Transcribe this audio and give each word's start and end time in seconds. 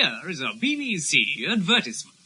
Here 0.00 0.30
is 0.30 0.40
a 0.40 0.52
BBC 0.58 1.46
advertisement. 1.46 2.16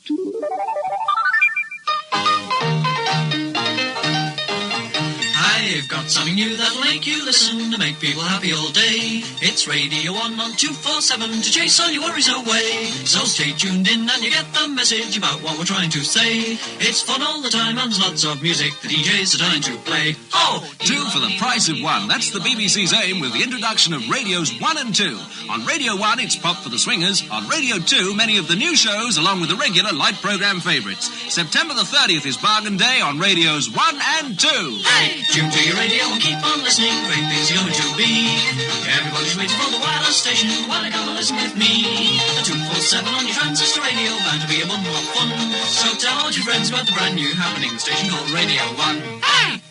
I've 5.74 5.88
got 5.88 6.08
something 6.08 6.37
new 6.37 6.56
that'll 6.56 6.80
make 6.82 7.04
you 7.04 7.24
listen 7.24 7.72
to 7.72 7.79
make 7.79 7.98
people 7.98 8.22
happy 8.22 8.52
all 8.52 8.71
day. 8.71 9.26
It's 9.42 9.66
Radio 9.66 10.12
1 10.12 10.38
on 10.38 10.54
247 10.54 11.43
to 11.43 11.50
chase 11.50 11.80
all 11.80 11.90
your 11.90 12.02
worries 12.04 12.30
away. 12.30 12.86
So 13.02 13.25
stay 13.27 13.50
tuned 13.50 13.89
in 13.90 14.07
and 14.08 14.22
you 14.22 14.30
get 14.30 14.46
the 14.54 14.68
message 14.68 15.18
about 15.18 15.43
what 15.43 15.58
we're 15.58 15.64
trying 15.66 15.90
to 15.90 15.98
say. 15.98 16.54
It's 16.79 17.02
fun 17.02 17.22
all 17.22 17.43
the 17.43 17.50
time 17.50 17.76
and 17.76 17.90
there's 17.90 17.98
lots 17.98 18.22
of 18.25 18.40
music 18.40 18.71
the 18.82 18.89
DJs 18.89 19.34
are 19.34 19.39
trying 19.39 19.62
to 19.62 19.75
play. 19.82 20.14
Oh, 20.32 20.62
Two 20.79 21.02
for 21.11 21.18
the 21.18 21.34
price 21.39 21.68
of 21.68 21.82
one. 21.82 22.06
That's 22.06 22.30
the 22.30 22.38
BBC's 22.38 22.95
aim 22.95 23.20
with 23.20 23.32
the 23.32 23.43
introduction 23.43 23.95
of 23.95 24.09
radios 24.09 24.54
1 24.61 24.79
and 24.79 24.95
2. 24.95 25.18
On 25.50 25.66
Radio 25.66 25.96
1, 25.96 26.20
it's 26.20 26.36
Pop 26.36 26.56
for 26.62 26.68
the 26.68 26.79
Swingers. 26.79 27.29
On 27.30 27.48
Radio 27.48 27.79
2, 27.79 28.14
many 28.14 28.38
of 28.38 28.46
the 28.46 28.54
new 28.54 28.77
shows, 28.77 29.18
along 29.18 29.41
with 29.41 29.50
the 29.50 29.57
regular 29.57 29.91
light 29.93 30.14
programme 30.22 30.61
favourites. 30.61 31.11
September 31.35 31.75
the 31.75 31.82
30th 31.82 32.27
is 32.27 32.36
Bargain 32.36 32.77
Day 32.77 33.00
on 33.00 33.19
radios 33.19 33.69
1 33.75 33.94
and 34.22 34.38
2. 34.38 34.48
Hey, 34.86 35.22
tune 35.33 35.50
to 35.50 35.64
your 35.64 35.77
radio 35.77 36.05
and 36.12 36.20
keep 36.20 36.36
on 36.45 36.61
listening. 36.61 36.92
Great 37.09 37.25
things 37.33 37.48
are 37.50 37.56
going 37.56 37.72
to 37.72 37.97
be. 37.97 38.36
Everybody's 38.84 39.34
waiting 39.36 39.56
for 39.56 39.70
the 39.72 39.81
wireless 39.81 40.20
station 40.20 40.50
while 40.69 40.83
they 40.83 40.91
come 40.91 41.09
and 41.09 41.17
listen 41.17 41.36
with 41.36 41.56
me. 41.56 42.20
The 42.36 42.45
247 42.45 43.09
on 43.09 43.25
your 43.25 43.33
transistor 43.33 43.81
radio, 43.81 44.12
bound 44.28 44.45
to 44.45 44.48
be 44.48 44.61
a 44.61 44.67
bundle 44.69 44.92
of 44.92 45.08
fun. 45.17 45.33
So 45.64 45.89
tell 45.97 46.20
all 46.20 46.31
your 46.31 46.45
friends 46.45 46.69
about 46.69 46.84
the 46.86 46.92
brand 46.92 47.17
new 47.17 47.33
happening 47.34 47.78
station 47.78 48.11
called 48.11 48.28
Radio 48.31 48.61
1. 48.77 49.00
Hey! 49.25 49.62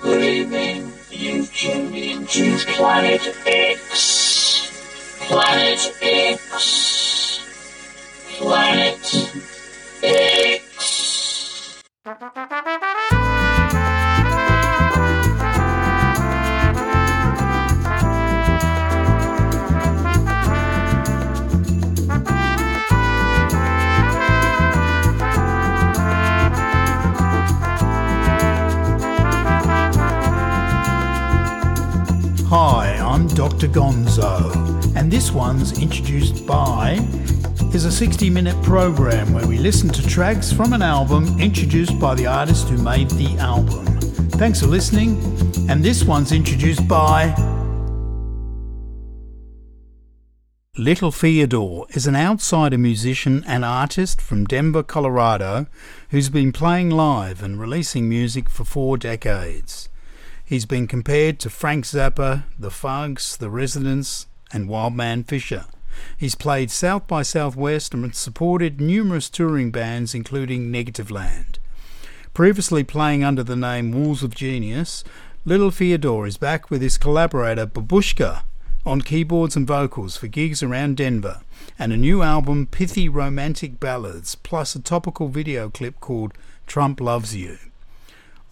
Good 0.00 0.22
evening. 0.22 0.92
You've 1.10 1.52
tuned 1.52 1.96
into 1.96 2.56
Planet 2.78 3.34
X. 3.46 4.70
Planet 5.26 5.96
X. 6.00 7.40
Planet 8.38 9.34
X. 10.02 11.82
I'm 33.14 33.28
Dr. 33.28 33.68
Gonzo, 33.68 34.52
and 34.96 35.08
this 35.08 35.30
one's 35.30 35.80
introduced 35.80 36.44
by 36.48 36.94
is 37.72 37.84
a 37.84 37.92
60 37.92 38.28
minute 38.28 38.60
program 38.64 39.32
where 39.32 39.46
we 39.46 39.56
listen 39.56 39.88
to 39.90 40.04
tracks 40.04 40.52
from 40.52 40.72
an 40.72 40.82
album 40.82 41.40
introduced 41.40 42.00
by 42.00 42.16
the 42.16 42.26
artist 42.26 42.68
who 42.68 42.76
made 42.82 43.08
the 43.10 43.36
album. 43.38 43.86
Thanks 44.30 44.58
for 44.58 44.66
listening, 44.66 45.22
and 45.70 45.80
this 45.80 46.02
one's 46.02 46.32
introduced 46.32 46.88
by 46.88 47.32
Little 50.76 51.12
Fyodor 51.12 51.82
is 51.90 52.08
an 52.08 52.16
outsider 52.16 52.78
musician 52.78 53.44
and 53.46 53.64
artist 53.64 54.20
from 54.20 54.44
Denver, 54.44 54.82
Colorado, 54.82 55.68
who's 56.10 56.30
been 56.30 56.50
playing 56.50 56.90
live 56.90 57.44
and 57.44 57.60
releasing 57.60 58.08
music 58.08 58.50
for 58.50 58.64
four 58.64 58.96
decades. 58.96 59.88
He's 60.54 60.66
been 60.66 60.86
compared 60.86 61.40
to 61.40 61.50
Frank 61.50 61.84
Zappa, 61.84 62.44
The 62.56 62.70
Fugs, 62.70 63.36
The 63.36 63.50
Residents, 63.50 64.28
and 64.52 64.68
Wild 64.68 64.94
Man 64.94 65.24
Fischer. 65.24 65.64
He's 66.16 66.36
played 66.36 66.70
South 66.70 67.08
by 67.08 67.22
Southwest 67.22 67.92
and 67.92 68.14
supported 68.14 68.80
numerous 68.80 69.28
touring 69.28 69.72
bands, 69.72 70.14
including 70.14 70.70
Negativland. 70.70 71.56
Previously 72.34 72.84
playing 72.84 73.24
under 73.24 73.42
the 73.42 73.56
name 73.56 73.90
Walls 73.90 74.22
of 74.22 74.36
Genius, 74.36 75.02
Little 75.44 75.72
Fyodor 75.72 76.24
is 76.24 76.36
back 76.36 76.70
with 76.70 76.82
his 76.82 76.98
collaborator 76.98 77.66
Babushka 77.66 78.44
on 78.86 79.02
keyboards 79.02 79.56
and 79.56 79.66
vocals 79.66 80.16
for 80.16 80.28
gigs 80.28 80.62
around 80.62 80.98
Denver, 80.98 81.40
and 81.80 81.92
a 81.92 81.96
new 81.96 82.22
album, 82.22 82.68
Pithy 82.68 83.08
Romantic 83.08 83.80
Ballads, 83.80 84.36
plus 84.36 84.76
a 84.76 84.80
topical 84.80 85.26
video 85.26 85.68
clip 85.68 85.98
called 85.98 86.32
Trump 86.68 87.00
Loves 87.00 87.34
You. 87.34 87.58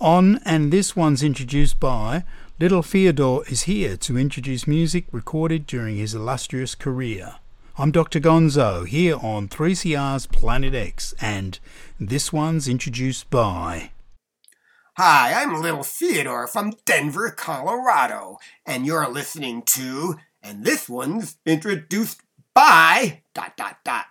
On 0.02 0.40
and 0.44 0.72
this 0.72 0.96
one's 0.96 1.22
introduced 1.22 1.78
by 1.78 2.24
Little 2.58 2.82
Fyodor 2.82 3.44
is 3.48 3.62
here 3.62 3.96
to 3.98 4.18
introduce 4.18 4.66
music 4.66 5.04
recorded 5.12 5.64
during 5.64 5.96
his 5.96 6.12
illustrious 6.12 6.74
career. 6.74 7.36
I'm 7.78 7.92
Dr. 7.92 8.18
Gonzo 8.18 8.84
here 8.84 9.14
on 9.22 9.46
3CR's 9.46 10.26
Planet 10.26 10.74
X, 10.74 11.14
and 11.20 11.56
this 12.00 12.32
one's 12.32 12.66
introduced 12.66 13.30
by. 13.30 13.92
Hi, 14.96 15.41
I'm 15.41 15.62
Little 15.62 15.84
Fyodor 15.84 16.48
from 16.48 16.72
Denver, 16.84 17.30
Colorado, 17.30 18.38
and 18.66 18.84
you're 18.84 19.08
listening 19.08 19.62
to, 19.66 20.16
and 20.42 20.64
this 20.64 20.88
one's 20.88 21.36
introduced 21.46 22.22
by, 22.54 23.22
dot, 23.34 23.56
dot, 23.56 23.76
dot, 23.84 24.06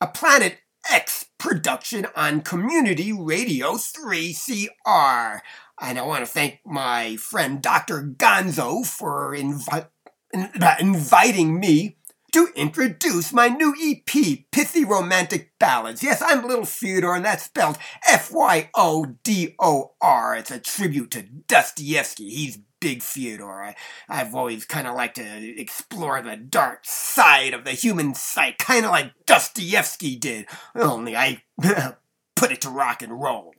a 0.00 0.06
Planet 0.06 0.56
X 0.90 1.26
production 1.38 2.06
on 2.16 2.40
Community 2.40 3.12
Radio 3.12 3.74
3CR. 3.74 5.40
And 5.80 5.98
I 5.98 6.02
want 6.02 6.20
to 6.24 6.30
thank 6.30 6.60
my 6.64 7.16
friend 7.16 7.60
Dr. 7.60 8.02
Gonzo 8.02 8.86
for 8.86 9.34
invi- 9.36 9.88
in- 10.32 10.50
inviting 10.80 11.58
me 11.58 11.96
to 12.32 12.48
introduce 12.56 13.32
my 13.32 13.46
new 13.48 13.74
EP, 13.80 14.44
Pithy 14.50 14.84
Romantic 14.84 15.52
Ballads. 15.60 16.02
Yes, 16.02 16.20
I'm 16.20 16.46
Little 16.46 16.64
Fyodor, 16.64 17.14
and 17.14 17.24
that's 17.24 17.44
spelled 17.44 17.78
F 18.08 18.32
Y 18.32 18.70
O 18.74 19.06
D 19.22 19.54
O 19.60 19.92
R. 20.00 20.36
It's 20.36 20.50
a 20.50 20.58
tribute 20.58 21.12
to 21.12 21.22
Dostoevsky. 21.22 22.30
He's 22.30 22.58
Big 22.84 23.02
Fyodor. 23.02 23.62
I, 23.62 23.74
I've 24.10 24.34
always 24.34 24.66
kind 24.66 24.86
of 24.86 24.94
liked 24.94 25.16
to 25.16 25.58
explore 25.58 26.20
the 26.20 26.36
dark 26.36 26.80
side 26.82 27.54
of 27.54 27.64
the 27.64 27.70
human 27.72 28.14
psyche, 28.14 28.56
kind 28.58 28.84
of 28.84 28.90
like 28.90 29.14
Dostoevsky 29.24 30.16
did, 30.16 30.44
only 30.74 31.16
I 31.16 31.42
put 32.36 32.52
it 32.52 32.60
to 32.60 32.68
rock 32.68 33.00
and 33.00 33.18
roll. 33.22 33.54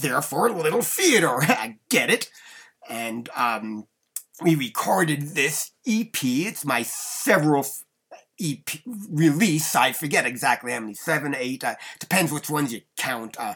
Therefore, 0.00 0.50
Little 0.50 0.82
Fyodor, 0.82 1.42
I 1.42 1.78
get 1.88 2.08
it. 2.08 2.30
And, 2.88 3.28
um, 3.34 3.88
we 4.40 4.54
recorded 4.54 5.34
this 5.34 5.72
EP. 5.84 6.22
It's 6.22 6.64
my 6.64 6.82
several 6.82 7.66
EP 8.40 8.68
release. 8.86 9.74
I 9.74 9.90
forget 9.90 10.24
exactly 10.24 10.70
how 10.70 10.78
many, 10.78 10.94
seven, 10.94 11.34
eight, 11.36 11.64
uh, 11.64 11.74
depends 11.98 12.30
which 12.30 12.48
ones 12.48 12.72
you 12.72 12.82
count. 12.98 13.36
Uh, 13.38 13.54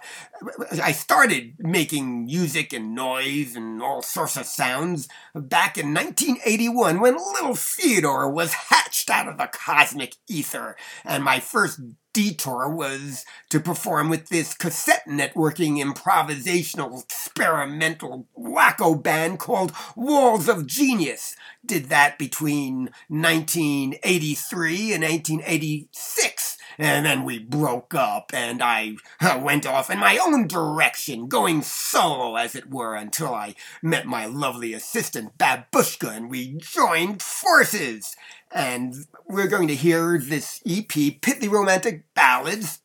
I 0.83 0.93
started 0.93 1.55
making 1.59 2.27
music 2.27 2.73
and 2.73 2.95
noise 2.95 3.55
and 3.55 3.83
all 3.83 4.03
sorts 4.03 4.37
of 4.37 4.47
sounds 4.47 5.09
back 5.35 5.77
in 5.77 5.93
1981 5.93 7.01
when 7.01 7.17
little 7.17 7.55
Fyodor 7.55 8.29
was 8.29 8.55
hatched 8.55 9.11
out 9.11 9.29
of 9.29 9.39
the 9.39 9.51
cosmic 9.53 10.15
ether. 10.29 10.77
And 11.05 11.23
my 11.23 11.41
first 11.41 11.81
detour 12.13 12.69
was 12.69 13.25
to 13.49 13.59
perform 13.59 14.11
with 14.11 14.29
this 14.29 14.55
cassette 14.55 15.05
networking 15.09 15.83
improvisational 15.83 17.03
experimental 17.03 18.27
wacko 18.39 19.03
band 19.03 19.39
called 19.39 19.73
Walls 19.97 20.49
of 20.49 20.67
Genius. 20.67 21.37
Did 21.65 21.87
that 21.87 22.19
between 22.19 22.91
1983 23.09 24.93
and 24.95 25.03
1986. 25.03 26.42
And 26.79 27.05
then 27.05 27.25
we 27.25 27.39
broke 27.39 27.95
up 27.95 28.31
and 28.35 28.63
I 28.63 28.97
uh, 29.21 29.41
went 29.43 29.67
off 29.67 29.91
in 29.91 29.99
my 29.99 30.19
own 30.19 30.47
direction, 30.47 31.29
going 31.29 31.63
solo 31.63 32.37
as 32.37 32.55
it 32.55 32.71
were, 32.71 32.95
until 32.95 33.35
I 33.35 33.55
met 33.83 34.07
my 34.07 34.27
lovely 34.27 34.73
assistant 34.73 35.39
Babushka 35.39 36.17
and 36.17 36.31
we 36.31 36.55
joined 36.59 37.23
forces. 37.23 38.17
And 38.51 38.95
we're 39.27 39.49
going 39.49 39.69
to 39.69 39.75
hear 39.75 40.19
this 40.19 40.61
EP, 40.67 40.89
Pithy 40.89 41.49
Romantic 41.49 42.05
Ballads, 42.15 42.81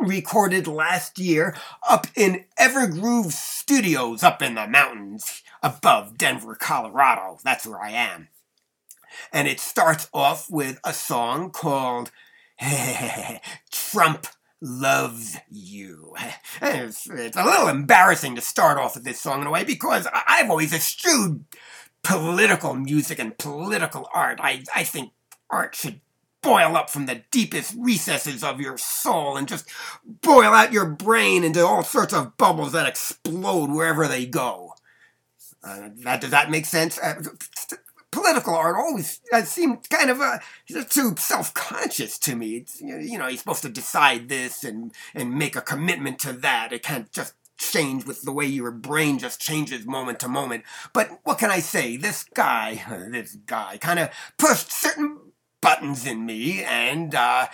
recorded 0.00 0.66
last 0.66 1.18
year 1.18 1.54
up 1.88 2.06
in 2.16 2.44
Evergroove 2.58 3.32
Studios 3.32 4.22
up 4.22 4.42
in 4.42 4.54
the 4.54 4.66
mountains 4.66 5.42
above 5.62 6.18
Denver, 6.18 6.54
Colorado. 6.54 7.38
That's 7.44 7.66
where 7.66 7.80
I 7.80 7.90
am. 7.90 8.28
And 9.32 9.46
it 9.46 9.60
starts 9.60 10.08
off 10.12 10.50
with 10.50 10.80
a 10.84 10.92
song 10.92 11.50
called 11.50 12.10
Trump 13.70 14.26
Loves 14.60 15.36
You. 15.50 16.14
It's, 16.64 17.08
it's 17.10 17.36
a 17.36 17.44
little 17.44 17.68
embarrassing 17.68 18.36
to 18.36 18.40
start 18.40 18.78
off 18.78 18.94
with 18.94 19.04
this 19.04 19.20
song 19.20 19.40
in 19.40 19.46
a 19.46 19.50
way 19.50 19.64
because 19.64 20.06
I've 20.12 20.50
always 20.50 20.72
eschewed 20.72 21.44
political 22.04 22.74
music 22.74 23.18
and 23.18 23.36
political 23.36 24.08
art. 24.14 24.38
I, 24.40 24.62
I 24.74 24.84
think 24.84 25.12
art 25.50 25.74
should 25.74 26.00
boil 26.42 26.76
up 26.76 26.90
from 26.90 27.06
the 27.06 27.22
deepest 27.30 27.74
recesses 27.78 28.44
of 28.44 28.60
your 28.60 28.76
soul 28.76 29.36
and 29.36 29.48
just 29.48 29.68
boil 30.04 30.52
out 30.52 30.72
your 30.72 30.86
brain 30.86 31.44
into 31.44 31.64
all 31.64 31.82
sorts 31.82 32.12
of 32.12 32.36
bubbles 32.36 32.72
that 32.72 32.86
explode 32.86 33.70
wherever 33.70 34.06
they 34.06 34.26
go. 34.26 34.74
Uh, 35.64 35.90
that 35.98 36.20
does 36.20 36.30
that 36.30 36.50
make 36.50 36.66
sense? 36.66 36.98
Uh, 36.98 37.22
political 38.12 38.54
art 38.54 38.76
always 38.76 39.20
uh, 39.32 39.42
seemed 39.42 39.88
kind 39.90 40.10
of 40.10 40.20
uh, 40.20 40.38
too 40.88 41.14
self-conscious 41.18 42.18
to 42.20 42.36
me. 42.36 42.58
It's, 42.58 42.80
you 42.80 43.18
know, 43.18 43.26
you're 43.26 43.38
supposed 43.38 43.62
to 43.62 43.68
decide 43.68 44.28
this 44.28 44.62
and 44.62 44.92
and 45.14 45.34
make 45.34 45.56
a 45.56 45.60
commitment 45.60 46.20
to 46.20 46.32
that. 46.34 46.72
It 46.72 46.84
can't 46.84 47.10
just 47.10 47.34
change 47.58 48.06
with 48.06 48.22
the 48.22 48.32
way 48.32 48.46
your 48.46 48.70
brain 48.70 49.18
just 49.18 49.40
changes 49.40 49.86
moment 49.86 50.20
to 50.20 50.28
moment. 50.28 50.64
But 50.92 51.20
what 51.24 51.38
can 51.38 51.50
I 51.50 51.60
say? 51.60 51.96
This 51.96 52.24
guy, 52.24 52.84
this 53.10 53.34
guy, 53.34 53.78
kind 53.78 53.98
of 53.98 54.10
pushed 54.38 54.70
certain 54.70 55.18
buttons 55.60 56.06
in 56.06 56.26
me, 56.26 56.62
and 56.62 57.14
uh, 57.14 57.46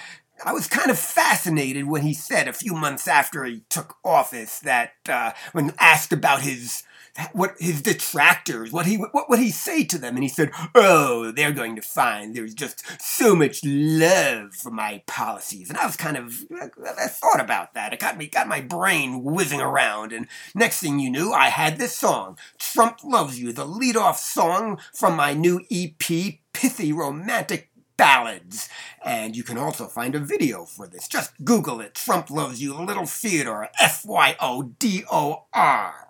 I 0.45 0.53
was 0.53 0.67
kind 0.67 0.91
of 0.91 0.99
fascinated 0.99 1.87
when 1.87 2.03
he 2.03 2.15
said 2.15 2.49
a 2.49 2.53
few 2.53 2.75
months 2.75 3.09
after 3.09 3.45
he 3.45 3.63
took 3.69 3.97
office 4.05 4.61
that 4.61 4.93
uh, 5.09 5.33
when 5.53 5.73
asked 5.79 6.13
about 6.13 6.43
his 6.43 6.85
what 7.33 7.55
his 7.59 7.83
detractors, 7.83 8.71
what 8.71 8.87
he 8.87 8.97
what 8.97 9.29
would 9.29 9.39
he 9.41 9.51
say 9.51 9.85
to 9.85 9.99
them? 9.99 10.15
And 10.15 10.23
he 10.23 10.29
said, 10.29 10.51
"Oh, 10.75 11.33
they're 11.33 11.53
going 11.53 11.75
to 11.77 11.83
find 11.83 12.35
there's 12.35 12.55
just 12.55 12.85
so 13.01 13.35
much 13.35 13.61
love 13.65 14.55
for 14.55 14.71
my 14.71 15.03
policies." 15.07 15.69
And 15.69 15.79
I 15.79 15.87
was 15.87 15.97
kind 15.97 16.17
of 16.17 16.45
I 16.53 17.09
thought 17.09 17.41
about 17.41 17.75
that. 17.75 17.93
It 17.93 18.01
got 18.01 18.17
me 18.17 18.29
got 18.29 18.47
my 18.47 18.61
brain 18.61 19.25
whizzing 19.25 19.61
around. 19.61 20.13
And 20.13 20.29
next 20.55 20.81
thing 20.81 21.01
you 21.01 21.11
knew, 21.11 21.33
I 21.33 21.49
had 21.49 21.79
this 21.79 21.97
song, 21.97 22.39
"Trump 22.59 22.99
Loves 23.03 23.41
You," 23.41 23.53
the 23.53 23.67
lead-off 23.67 24.19
song 24.21 24.79
from 24.95 25.17
my 25.17 25.35
new 25.35 25.61
EP, 25.71 26.41
Pithy 26.53 26.93
Romantic 26.93 27.68
ballads. 27.99 28.71
And 29.05 29.37
you 29.37 29.43
can 29.43 29.59
also 29.59 29.87
find 29.87 30.15
a 30.15 30.21
video 30.21 30.65
for 30.65 30.87
this. 30.87 31.07
Just 31.07 31.33
Google 31.45 31.83
it. 31.83 31.95
Trump 31.95 32.31
Loves 32.31 32.63
You, 32.63 32.75
a 32.75 32.83
Little 32.83 33.05
Fyodor, 33.05 33.69
F 33.79 34.07
Y 34.07 34.35
O 34.41 34.63
D 34.79 35.05
O 35.13 35.45
R. 35.53 36.09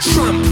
Trump 0.00 0.51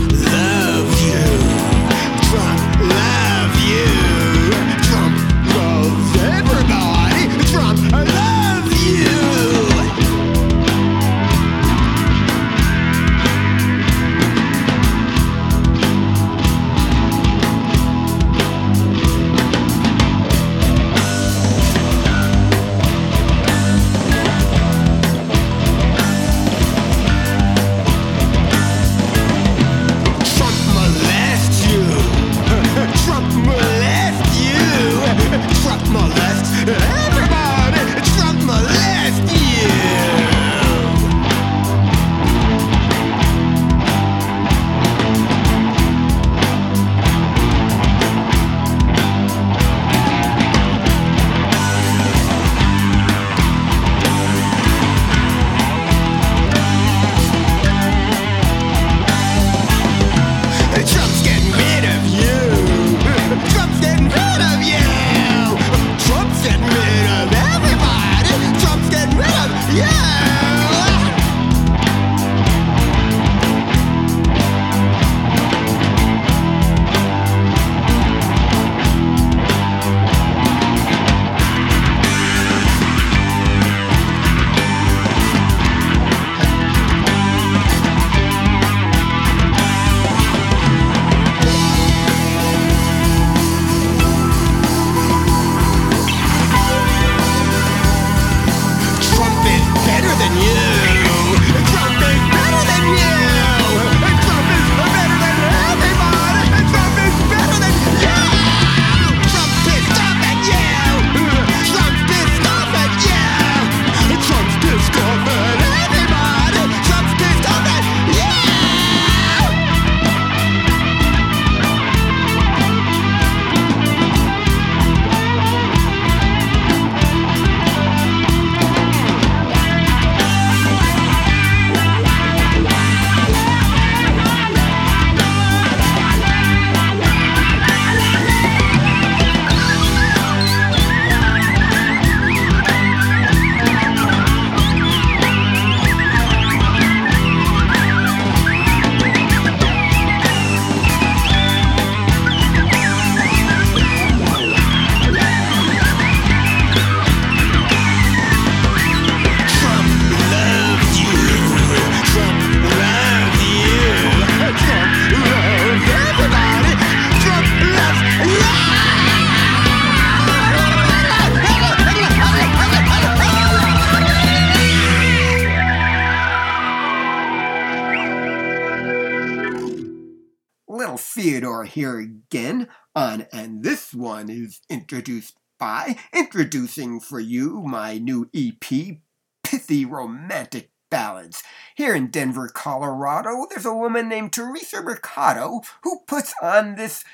Little 180.81 180.97
Fyodor 180.97 181.65
here 181.65 181.99
again 181.99 182.67
on 182.97 183.27
and 183.35 183.63
this 183.63 183.93
one 183.93 184.31
is 184.31 184.63
introduced 184.71 185.37
by 185.59 185.99
introducing 186.15 187.01
for 187.01 187.21
you 187.21 187.61
my 187.61 187.99
new 187.99 188.31
EP 188.35 188.97
pithy 189.45 189.85
romantic 189.85 190.71
ballads. 190.91 191.43
Here 191.75 191.95
in 191.95 192.07
Denver, 192.07 192.49
Colorado, 192.49 193.47
there's 193.51 193.67
a 193.67 193.75
woman 193.75 194.09
named 194.09 194.33
Teresa 194.33 194.81
Mercado 194.83 195.61
who 195.83 196.01
puts 196.07 196.33
on 196.41 196.77
this 196.77 197.05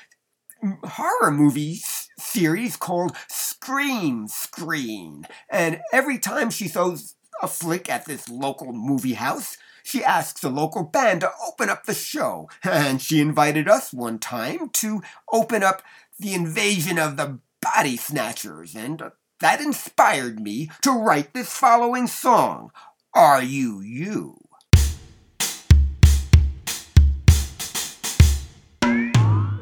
horror 0.85 1.31
movie 1.31 1.81
series 2.17 2.77
called 2.77 3.17
Scream 3.27 4.29
Screen. 4.29 5.25
And 5.51 5.81
every 5.91 6.19
time 6.19 6.51
she 6.51 6.69
throws 6.69 7.15
a 7.41 7.49
flick 7.49 7.89
at 7.89 8.05
this 8.05 8.29
local 8.29 8.71
movie 8.71 9.15
house, 9.15 9.57
she 9.87 10.03
asked 10.03 10.43
a 10.43 10.49
local 10.49 10.83
band 10.83 11.21
to 11.21 11.31
open 11.47 11.69
up 11.69 11.85
the 11.85 11.93
show. 11.93 12.49
And 12.61 13.01
she 13.01 13.21
invited 13.21 13.69
us 13.69 13.93
one 13.93 14.19
time 14.19 14.69
to 14.73 15.01
open 15.31 15.63
up 15.63 15.81
the 16.19 16.33
invasion 16.33 16.99
of 16.99 17.15
the 17.15 17.39
body 17.61 17.95
snatchers. 17.95 18.75
And 18.75 19.01
that 19.39 19.61
inspired 19.61 20.41
me 20.41 20.69
to 20.81 20.91
write 20.91 21.33
this 21.33 21.53
following 21.53 22.07
song 22.07 22.71
Are 23.13 23.41
You 23.41 23.79
You? 23.79 24.37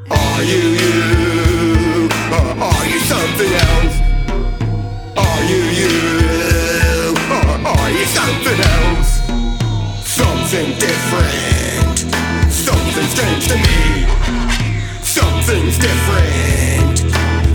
Are 0.10 0.44
you 0.44 0.62
you? 0.79 2.10
Or 2.32 2.63
are 2.63 2.86
you 2.88 3.00
something 3.00 3.53
else? 3.53 4.04
strange 13.15 13.48
to 13.48 13.55
me. 13.55 14.05
Something's 15.01 15.77
different. 15.79 16.98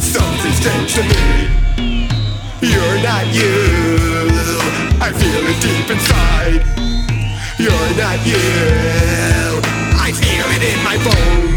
Something's 0.01 0.57
strange 0.57 0.95
to 0.95 1.03
me. 1.03 1.49
You're 2.63 3.01
not 3.03 3.27
you. 3.35 4.31
I 5.07 5.13
feel 5.13 5.45
it 5.53 5.61
deep 5.61 5.91
inside. 5.91 6.63
You're 7.59 7.93
not 8.03 8.19
you. 8.27 9.61
I 10.07 10.13
feel 10.13 10.47
it 10.57 10.63
in 10.73 10.83
my 10.83 10.97
bones. 11.05 11.50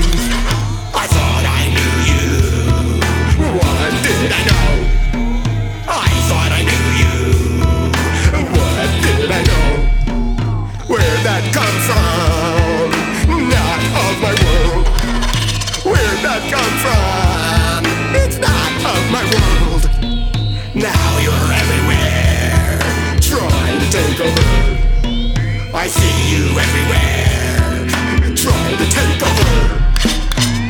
Everywhere, 26.59 27.87
trying 28.35 28.77
to 28.77 28.87
take 28.91 29.21
over. 29.21 29.53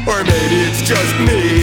Or 0.10 0.24
maybe 0.24 0.58
it's 0.68 0.82
just 0.82 1.14
me. 1.20 1.63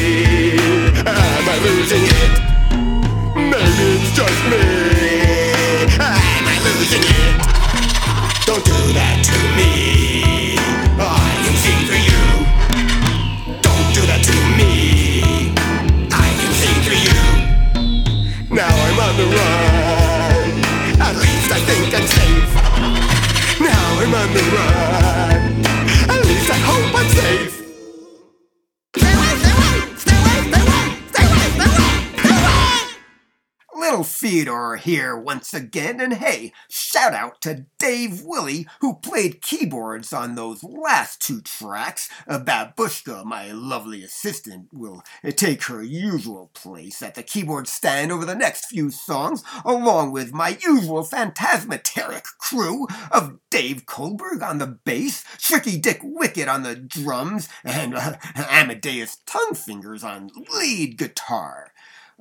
Once 35.30 35.54
again, 35.54 36.00
and 36.00 36.14
hey, 36.14 36.52
shout 36.68 37.14
out 37.14 37.40
to 37.40 37.64
Dave 37.78 38.22
Willie 38.24 38.66
who 38.80 38.96
played 38.96 39.40
keyboards 39.40 40.12
on 40.12 40.34
those 40.34 40.64
last 40.64 41.22
two 41.22 41.40
tracks. 41.40 42.08
Uh, 42.26 42.40
Babushka, 42.40 43.24
my 43.24 43.52
lovely 43.52 44.02
assistant, 44.02 44.66
will 44.72 45.04
uh, 45.22 45.30
take 45.30 45.62
her 45.66 45.84
usual 45.84 46.50
place 46.52 47.00
at 47.00 47.14
the 47.14 47.22
keyboard 47.22 47.68
stand 47.68 48.10
over 48.10 48.24
the 48.24 48.34
next 48.34 48.64
few 48.64 48.90
songs, 48.90 49.44
along 49.64 50.10
with 50.10 50.32
my 50.32 50.58
usual 50.60 51.04
phantasmateric 51.04 52.24
crew 52.40 52.88
of 53.12 53.38
Dave 53.52 53.86
Kohlberg 53.86 54.42
on 54.42 54.58
the 54.58 54.66
bass, 54.84 55.22
Tricky 55.38 55.78
Dick 55.78 56.00
Wickett 56.02 56.52
on 56.52 56.64
the 56.64 56.74
drums, 56.74 57.48
and 57.64 57.94
uh, 57.94 58.16
Amadeus 58.34 59.18
Tonguefingers 59.28 60.02
on 60.02 60.30
lead 60.52 60.98
guitar. 60.98 61.70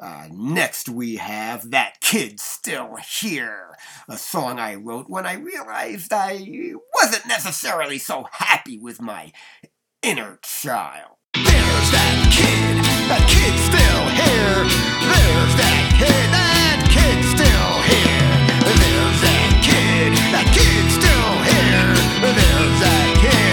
Uh, 0.02 0.28
next, 0.32 0.88
we 0.88 1.18
have 1.18 1.72
That 1.72 2.00
Kid 2.00 2.40
Still 2.40 2.96
Here, 3.22 3.76
a 4.08 4.18
song 4.18 4.58
I 4.58 4.76
wrote 4.76 5.10
when 5.10 5.26
I 5.26 5.34
realized 5.34 6.14
I 6.14 6.40
wasn't 6.96 7.28
necessarily 7.28 7.98
so 7.98 8.26
happy 8.32 8.80
with 8.80 9.02
my 9.02 9.34
inner 10.02 10.40
child. 10.42 11.18
There's 11.34 11.92
that 11.92 12.32
kid, 12.32 12.80
that 13.12 13.28
kid 13.28 13.56
still 13.68 14.04
here. 14.16 14.64
There's 15.04 15.56
that 15.60 15.84
kid, 16.00 16.28
that 16.32 16.80
kid 16.96 17.20
still 17.36 17.72
here. 17.92 18.40
There's 18.64 19.20
that 19.20 19.52
kid, 19.68 20.16
that 20.32 20.48
kid 20.56 20.86
still 20.96 21.32
here. 21.44 21.92
There's 22.24 22.80
that 22.88 23.20
kid, 23.20 23.49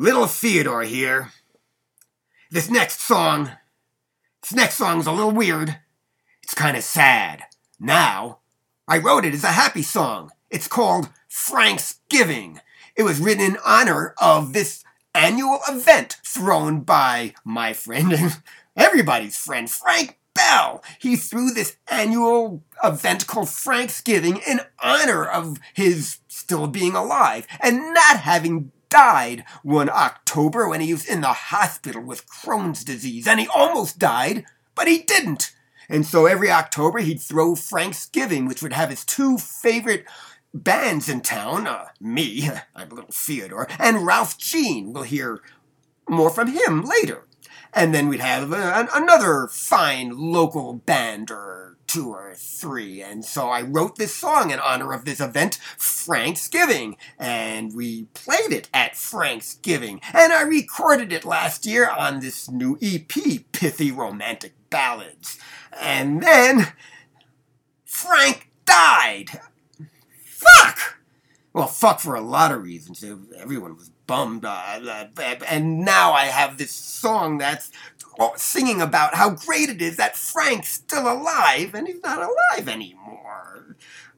Little 0.00 0.28
Fyodor 0.28 0.82
here. 0.82 1.32
This 2.52 2.70
next 2.70 3.00
song, 3.00 3.50
this 4.40 4.54
next 4.54 4.76
song's 4.76 5.08
a 5.08 5.12
little 5.12 5.32
weird. 5.32 5.80
It's 6.40 6.54
kind 6.54 6.76
of 6.76 6.84
sad. 6.84 7.42
Now, 7.80 8.38
I 8.86 8.98
wrote 8.98 9.24
it 9.24 9.34
as 9.34 9.42
a 9.42 9.48
happy 9.48 9.82
song. 9.82 10.30
It's 10.50 10.68
called 10.68 11.08
Frank's 11.26 11.98
Giving. 12.08 12.60
It 12.94 13.02
was 13.02 13.18
written 13.18 13.44
in 13.44 13.58
honor 13.66 14.14
of 14.22 14.52
this 14.52 14.84
annual 15.16 15.58
event 15.68 16.18
thrown 16.24 16.82
by 16.82 17.34
my 17.44 17.72
friend 17.72 18.12
and 18.12 18.40
everybody's 18.76 19.36
friend, 19.36 19.68
Frank 19.68 20.16
Bell. 20.32 20.80
He 21.00 21.16
threw 21.16 21.50
this 21.50 21.76
annual 21.90 22.62
event 22.84 23.26
called 23.26 23.48
Franksgiving 23.48 24.40
in 24.46 24.60
honor 24.80 25.24
of 25.24 25.58
his 25.74 26.18
still 26.28 26.68
being 26.68 26.94
alive 26.94 27.48
and 27.60 27.92
not 27.92 28.20
having 28.20 28.70
died 28.88 29.44
one 29.62 29.88
October 29.88 30.68
when 30.68 30.80
he 30.80 30.92
was 30.92 31.06
in 31.06 31.20
the 31.20 31.32
hospital 31.32 32.02
with 32.02 32.28
Crohn's 32.28 32.84
disease. 32.84 33.26
And 33.26 33.40
he 33.40 33.48
almost 33.48 33.98
died, 33.98 34.44
but 34.74 34.88
he 34.88 34.98
didn't. 34.98 35.52
And 35.88 36.04
so 36.04 36.26
every 36.26 36.50
October 36.50 36.98
he'd 36.98 37.20
throw 37.20 37.54
Franksgiving, 37.54 38.46
which 38.46 38.62
would 38.62 38.74
have 38.74 38.90
his 38.90 39.04
two 39.04 39.38
favorite 39.38 40.04
bands 40.52 41.08
in 41.08 41.20
town 41.20 41.66
uh, 41.66 41.86
me, 42.00 42.48
I'm 42.74 42.90
a 42.90 42.94
little 42.94 43.12
Fyodor, 43.12 43.66
and 43.78 44.06
Ralph 44.06 44.38
Jean. 44.38 44.92
We'll 44.92 45.04
hear 45.04 45.40
more 46.08 46.30
from 46.30 46.48
him 46.48 46.82
later. 46.82 47.24
And 47.72 47.94
then 47.94 48.08
we'd 48.08 48.20
have 48.20 48.52
uh, 48.52 48.86
another 48.94 49.48
fine 49.50 50.16
local 50.16 50.74
band 50.74 51.30
or 51.30 51.77
two 51.88 52.10
or 52.10 52.34
three. 52.36 53.02
And 53.02 53.24
so 53.24 53.48
I 53.48 53.62
wrote 53.62 53.96
this 53.96 54.14
song 54.14 54.50
in 54.50 54.60
honor 54.60 54.92
of 54.92 55.04
this 55.04 55.20
event, 55.20 55.58
Franksgiving. 55.76 56.96
And 57.18 57.74
we 57.74 58.04
played 58.14 58.52
it 58.52 58.68
at 58.72 58.94
Franksgiving. 58.94 60.00
And 60.14 60.32
I 60.32 60.42
recorded 60.42 61.12
it 61.12 61.24
last 61.24 61.66
year 61.66 61.88
on 61.90 62.20
this 62.20 62.48
new 62.48 62.78
EP, 62.80 63.08
Pithy 63.52 63.90
Romantic 63.90 64.52
Ballads. 64.70 65.38
And 65.80 66.22
then 66.22 66.68
Frank 67.84 68.50
died. 68.64 69.40
Fuck! 70.22 70.98
Well, 71.52 71.66
fuck 71.66 71.98
for 71.98 72.14
a 72.14 72.20
lot 72.20 72.52
of 72.52 72.62
reasons. 72.62 73.02
Everyone 73.36 73.74
was 73.74 73.90
bummed. 74.08 74.44
Uh, 74.44 75.06
and 75.48 75.84
now 75.84 76.12
I 76.12 76.24
have 76.24 76.58
this 76.58 76.72
song 76.72 77.38
that's 77.38 77.70
singing 78.34 78.82
about 78.82 79.14
how 79.14 79.30
great 79.30 79.68
it 79.68 79.80
is 79.80 79.96
that 79.98 80.16
Frank's 80.16 80.70
still 80.70 81.10
alive 81.12 81.74
and 81.74 81.86
he's 81.86 82.02
not 82.02 82.18
alive 82.18 82.68
anymore. 82.68 83.76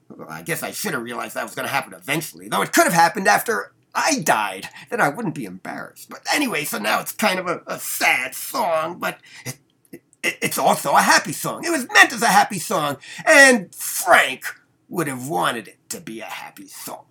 Well, 0.09 0.27
I 0.27 0.41
guess 0.41 0.63
I 0.63 0.71
should 0.71 0.93
have 0.93 1.03
realized 1.03 1.35
that 1.35 1.43
was 1.43 1.53
going 1.53 1.67
to 1.67 1.73
happen 1.73 1.93
eventually, 1.93 2.49
though 2.49 2.63
it 2.63 2.73
could 2.73 2.85
have 2.85 2.93
happened 2.93 3.27
after 3.27 3.73
I 3.93 4.19
died. 4.19 4.69
Then 4.89 5.01
I 5.01 5.09
wouldn't 5.09 5.35
be 5.35 5.45
embarrassed. 5.45 6.09
But 6.09 6.21
anyway, 6.33 6.63
so 6.63 6.79
now 6.79 6.99
it's 7.01 7.11
kind 7.11 7.39
of 7.39 7.47
a, 7.47 7.61
a 7.67 7.79
sad 7.79 8.33
song, 8.33 8.97
but 8.97 9.19
it, 9.45 9.57
it, 9.91 10.01
it's 10.23 10.57
also 10.57 10.93
a 10.93 11.01
happy 11.01 11.33
song. 11.33 11.63
It 11.63 11.69
was 11.69 11.87
meant 11.93 12.11
as 12.11 12.23
a 12.23 12.27
happy 12.27 12.59
song, 12.59 12.97
and 13.25 13.73
Frank 13.75 14.45
would 14.89 15.07
have 15.07 15.27
wanted 15.27 15.67
it 15.67 15.77
to 15.89 16.01
be 16.01 16.21
a 16.21 16.25
happy 16.25 16.67
song. 16.67 17.05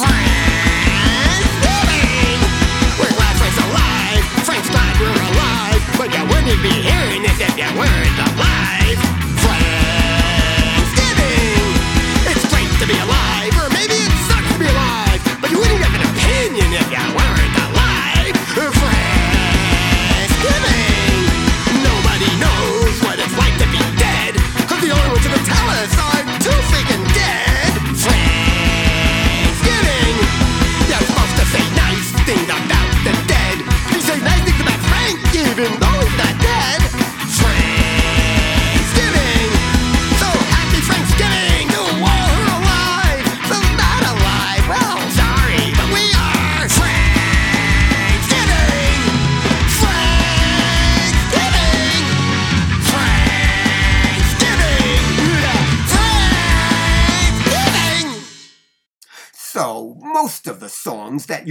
We're 0.00 0.71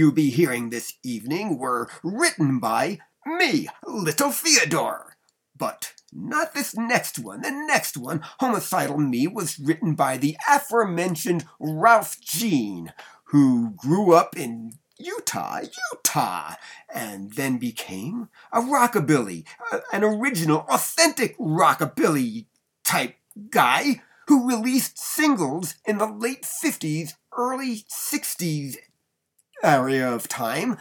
you'll 0.02 0.10
be 0.10 0.30
hearing 0.30 0.70
this 0.70 0.94
evening 1.04 1.56
were 1.56 1.88
written 2.02 2.58
by 2.58 2.98
me, 3.24 3.68
Little 3.86 4.32
Fyodor. 4.32 5.14
But 5.56 5.92
not 6.12 6.54
this 6.54 6.74
next 6.74 7.20
one. 7.20 7.42
The 7.42 7.52
next 7.52 7.96
one, 7.96 8.20
Homicidal 8.40 8.98
Me, 8.98 9.28
was 9.28 9.60
written 9.60 9.94
by 9.94 10.16
the 10.16 10.36
aforementioned 10.50 11.44
Ralph 11.60 12.20
Jean, 12.20 12.92
who 13.26 13.74
grew 13.76 14.12
up 14.12 14.36
in 14.36 14.72
Utah, 14.98 15.60
Utah, 15.92 16.54
and 16.92 17.34
then 17.34 17.58
became 17.58 18.28
a 18.52 18.58
rockabilly, 18.58 19.44
an 19.92 20.02
original, 20.02 20.66
authentic 20.68 21.38
rockabilly 21.38 22.46
type 22.82 23.14
guy 23.50 24.02
who 24.26 24.48
released 24.48 24.98
singles 24.98 25.76
in 25.84 25.98
the 25.98 26.06
late 26.06 26.42
50s, 26.42 27.14
early 27.38 27.84
60s 27.88 28.78
area 29.62 30.10
of 30.10 30.28
time 30.28 30.78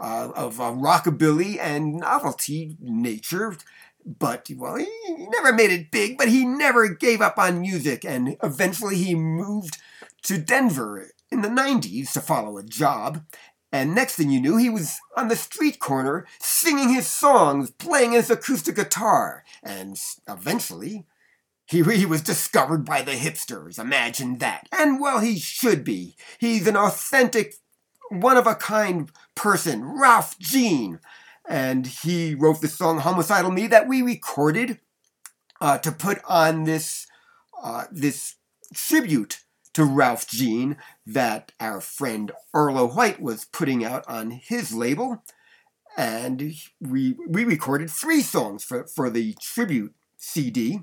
uh, 0.00 0.30
of 0.34 0.58
a 0.58 0.72
rockabilly 0.72 1.58
and 1.58 1.96
novelty 1.96 2.76
nature. 2.80 3.56
But, 4.04 4.48
well, 4.56 4.76
he, 4.76 4.88
he 5.06 5.26
never 5.28 5.52
made 5.52 5.70
it 5.70 5.90
big, 5.90 6.16
but 6.16 6.28
he 6.28 6.44
never 6.44 6.88
gave 6.88 7.20
up 7.20 7.38
on 7.38 7.60
music, 7.60 8.04
and 8.04 8.36
eventually 8.42 8.96
he 8.96 9.14
moved 9.14 9.76
to 10.22 10.38
Denver 10.38 11.10
in 11.30 11.42
the 11.42 11.48
90s 11.48 12.12
to 12.12 12.20
follow 12.20 12.56
a 12.56 12.62
job. 12.62 13.24
And 13.72 13.94
next 13.94 14.16
thing 14.16 14.30
you 14.30 14.40
knew, 14.40 14.56
he 14.56 14.70
was 14.70 14.98
on 15.16 15.28
the 15.28 15.36
street 15.36 15.78
corner 15.78 16.26
singing 16.40 16.92
his 16.92 17.06
songs, 17.06 17.70
playing 17.70 18.12
his 18.12 18.30
acoustic 18.30 18.74
guitar. 18.74 19.44
And 19.62 20.00
eventually, 20.28 21.06
he, 21.66 21.82
he 21.82 22.04
was 22.04 22.20
discovered 22.20 22.84
by 22.84 23.02
the 23.02 23.12
hipsters. 23.12 23.78
Imagine 23.78 24.38
that. 24.38 24.68
And 24.76 25.00
well, 25.00 25.20
he 25.20 25.38
should 25.38 25.84
be. 25.84 26.16
He's 26.40 26.66
an 26.66 26.76
authentic, 26.76 27.54
one 28.10 28.36
of 28.36 28.46
a 28.46 28.54
kind 28.54 29.10
person, 29.34 29.84
Ralph 29.84 30.38
Jean. 30.38 31.00
And 31.48 31.86
he 31.86 32.34
wrote 32.34 32.60
the 32.60 32.68
song 32.68 32.98
Homicidal 32.98 33.50
Me 33.50 33.66
that 33.68 33.88
we 33.88 34.02
recorded 34.02 34.78
uh, 35.60 35.78
to 35.78 35.90
put 35.90 36.18
on 36.28 36.64
this, 36.64 37.06
uh, 37.62 37.84
this 37.90 38.36
tribute 38.74 39.40
to 39.72 39.84
Ralph 39.84 40.28
Jean 40.28 40.76
that 41.06 41.52
our 41.60 41.80
friend 41.80 42.32
Arlo 42.52 42.88
White 42.88 43.20
was 43.20 43.46
putting 43.46 43.84
out 43.84 44.04
on 44.08 44.30
his 44.30 44.74
label. 44.74 45.22
And 45.96 46.54
we, 46.80 47.16
we 47.26 47.44
recorded 47.44 47.90
three 47.90 48.22
songs 48.22 48.64
for, 48.64 48.86
for 48.86 49.10
the 49.10 49.34
tribute 49.40 49.94
CD. 50.16 50.80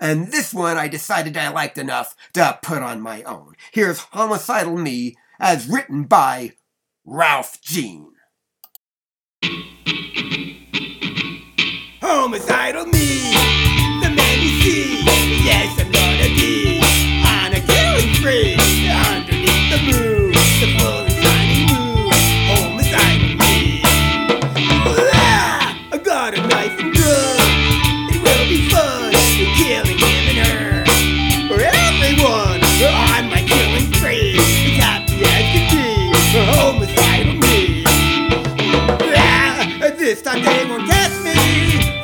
And 0.00 0.32
this 0.32 0.52
one 0.52 0.76
I 0.76 0.88
decided 0.88 1.36
I 1.36 1.48
liked 1.48 1.78
enough 1.78 2.16
to 2.34 2.58
put 2.62 2.82
on 2.82 3.00
my 3.00 3.22
own. 3.22 3.54
Here's 3.72 3.98
Homicidal 3.98 4.76
Me 4.76 5.16
as 5.40 5.66
written 5.66 6.04
by 6.04 6.52
Ralph 7.04 7.60
Jean. 7.62 8.12
Homicidal 12.02 12.86
This 40.20 40.34
time 40.34 40.44
they 40.44 40.66
won't 40.68 40.86
catch 40.86 41.16
me. 41.24 41.32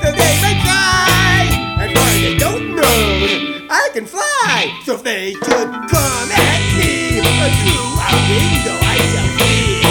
So 0.01 0.11
they 0.11 0.41
may 0.41 0.57
try. 0.65 1.53
And 1.83 1.93
why 1.95 2.13
they 2.25 2.35
don't 2.39 2.75
know, 2.75 3.67
I 3.69 3.91
can 3.93 4.07
fly. 4.07 4.73
So 4.87 4.95
if 4.95 5.03
they 5.03 5.33
should 5.35 5.45
come 5.45 6.31
at 6.33 6.63
me 6.79 7.21
through 7.21 7.93
a 8.01 8.17
window, 8.33 8.73
I 8.81 8.97
shall 9.13 9.29
see. 9.37 9.85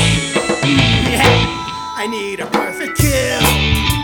Yeah, 1.13 2.01
I 2.01 2.07
need 2.09 2.39
a 2.39 2.47
perfect 2.47 2.97
kill, 2.97 3.45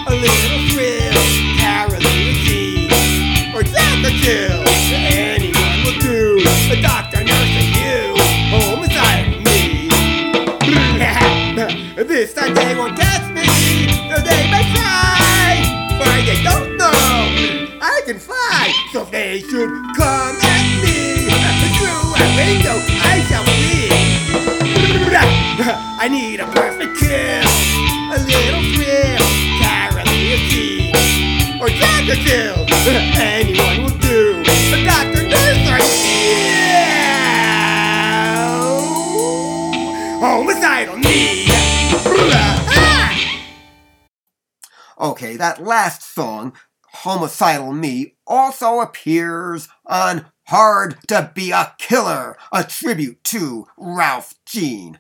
a 0.05 0.13
little 0.13 0.69
thrill, 0.69 1.17
paralysis, 1.57 2.93
or 3.55 3.63
death 3.63 4.05
or 4.05 4.13
kill. 4.21 4.62
Anyone 5.01 5.81
will 5.84 5.97
do. 5.97 6.45
A 6.69 6.79
doctor, 6.79 7.23
nurse, 7.23 7.55
and 7.57 7.73
you, 7.73 8.13
homicide 8.53 9.41
me. 9.43 9.89
this 12.05 12.36
time 12.36 12.53
can 18.12 18.19
fly. 18.19 18.74
So 18.91 19.06
they 19.06 19.39
should 19.39 19.71
come 19.95 20.36
at 20.36 20.65
me 20.84 21.32
through 21.80 22.12
a 22.12 22.28
window, 22.36 22.76
I 23.08 23.24
shall 23.30 23.45
see. 23.45 23.88
I 26.04 26.08
need 26.10 26.39
a 26.41 26.45
perfect 26.47 26.97
kill, 27.00 27.47
a 28.12 28.19
little 28.28 28.63
thrill, 28.76 29.24
paralysis, 29.62 30.91
or 31.62 31.69
dagger 31.69 32.19
kill. 32.28 32.65
Anyone 33.15 33.84
will 33.84 33.97
do. 34.00 34.43
A 34.76 34.84
doctor, 34.84 35.24
nurse, 35.24 35.63
or 35.71 35.80
you. 35.80 36.36
Homicidal 40.19 40.97
me. 40.97 41.45
Ah! 42.67 43.12
Okay, 45.00 45.38
that 45.38 45.63
last 45.63 46.13
song, 46.13 46.54
Homicidal 47.01 47.73
Me, 47.73 48.13
also 48.27 48.79
appears 48.79 49.67
on 49.87 50.27
Hard 50.49 50.97
to 51.07 51.31
Be 51.33 51.49
a 51.49 51.73
Killer, 51.79 52.37
a 52.51 52.63
tribute 52.63 53.23
to 53.23 53.67
Ralph 53.75 54.35
Jean, 54.45 54.99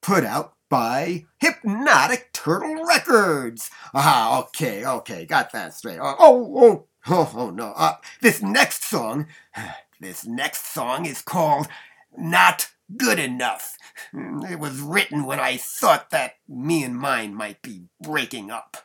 put 0.00 0.24
out 0.24 0.54
by 0.70 1.26
Hypnotic 1.38 2.32
Turtle 2.32 2.82
Records. 2.82 3.70
Ah, 3.92 4.40
okay, 4.40 4.86
okay, 4.86 5.26
got 5.26 5.52
that 5.52 5.74
straight. 5.74 5.98
Oh, 6.00 6.16
oh, 6.18 6.54
oh, 6.56 6.86
oh, 7.08 7.32
oh 7.36 7.50
no. 7.50 7.74
Uh, 7.76 7.96
this 8.22 8.40
next 8.40 8.84
song, 8.84 9.26
this 10.00 10.24
next 10.24 10.72
song 10.72 11.04
is 11.04 11.20
called 11.20 11.68
Not 12.16 12.70
Good 12.96 13.18
Enough. 13.18 13.76
It 14.14 14.58
was 14.58 14.80
written 14.80 15.26
when 15.26 15.40
I 15.40 15.58
thought 15.58 16.08
that 16.08 16.36
me 16.48 16.84
and 16.84 16.96
mine 16.96 17.34
might 17.34 17.60
be 17.60 17.82
breaking 18.00 18.50
up. 18.50 18.78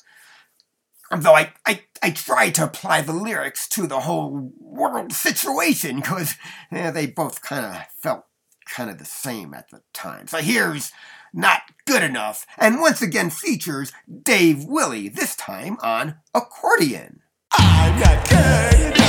Though 1.21 1.35
I, 1.35 1.53
I, 1.65 1.81
I 2.01 2.11
tried 2.11 2.55
to 2.55 2.63
apply 2.63 3.01
the 3.01 3.13
lyrics 3.13 3.67
to 3.69 3.87
the 3.87 4.01
whole 4.01 4.51
world 4.59 5.11
situation 5.13 5.97
because 5.97 6.35
eh, 6.71 6.91
they 6.91 7.05
both 7.05 7.41
kind 7.41 7.65
of 7.65 7.85
felt 8.01 8.25
kind 8.65 8.89
of 8.89 8.97
the 8.97 9.05
same 9.05 9.53
at 9.53 9.69
the 9.69 9.81
time. 9.93 10.27
So 10.27 10.39
here's 10.39 10.91
Not 11.33 11.61
Good 11.85 12.03
Enough, 12.03 12.45
and 12.57 12.81
once 12.81 13.01
again 13.01 13.29
features 13.29 13.91
Dave 14.23 14.65
Willie, 14.65 15.09
this 15.09 15.35
time 15.35 15.77
on 15.81 16.15
accordion. 16.33 17.21
I'm 17.51 17.99
not 17.99 18.29
good 18.29 18.79
enough. 18.81 19.03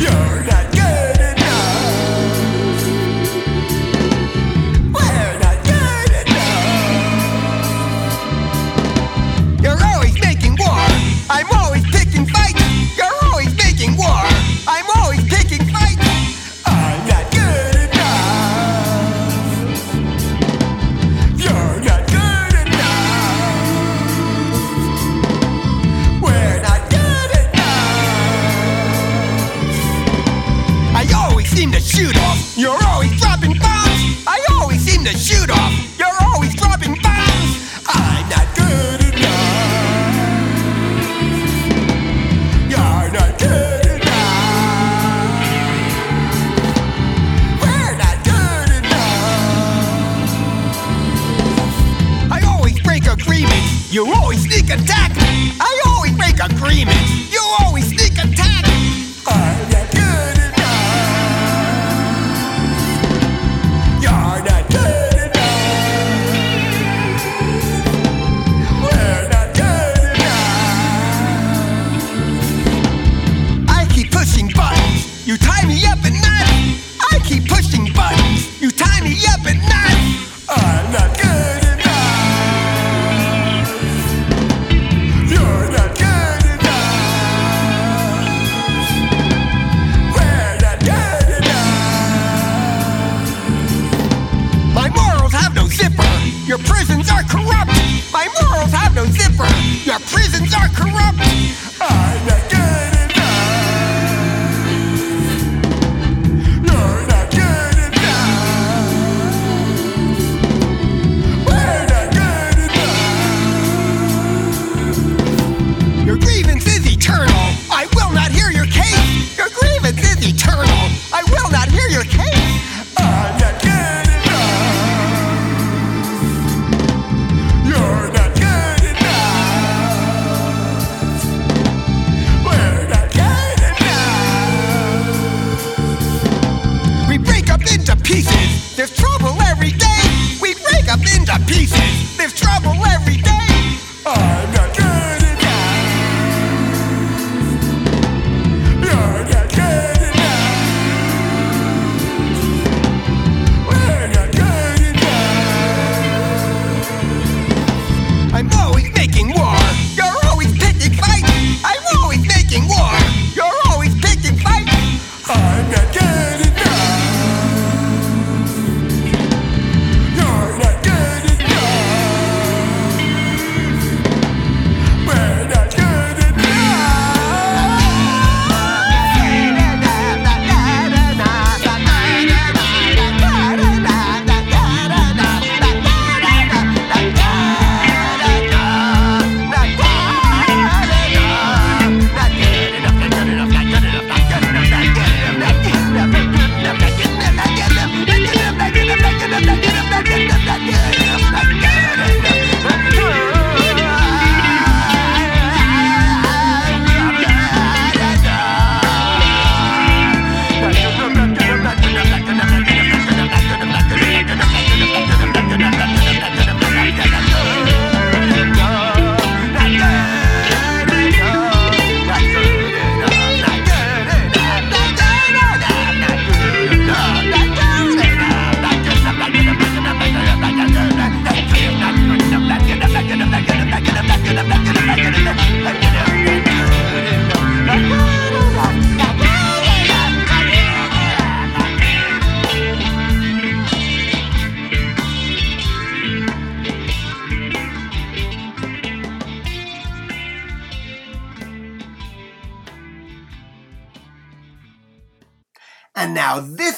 You're 0.00 0.44
not 0.44 0.71
shoot 31.92 32.16
off. 32.16 32.56
You're 32.56 32.81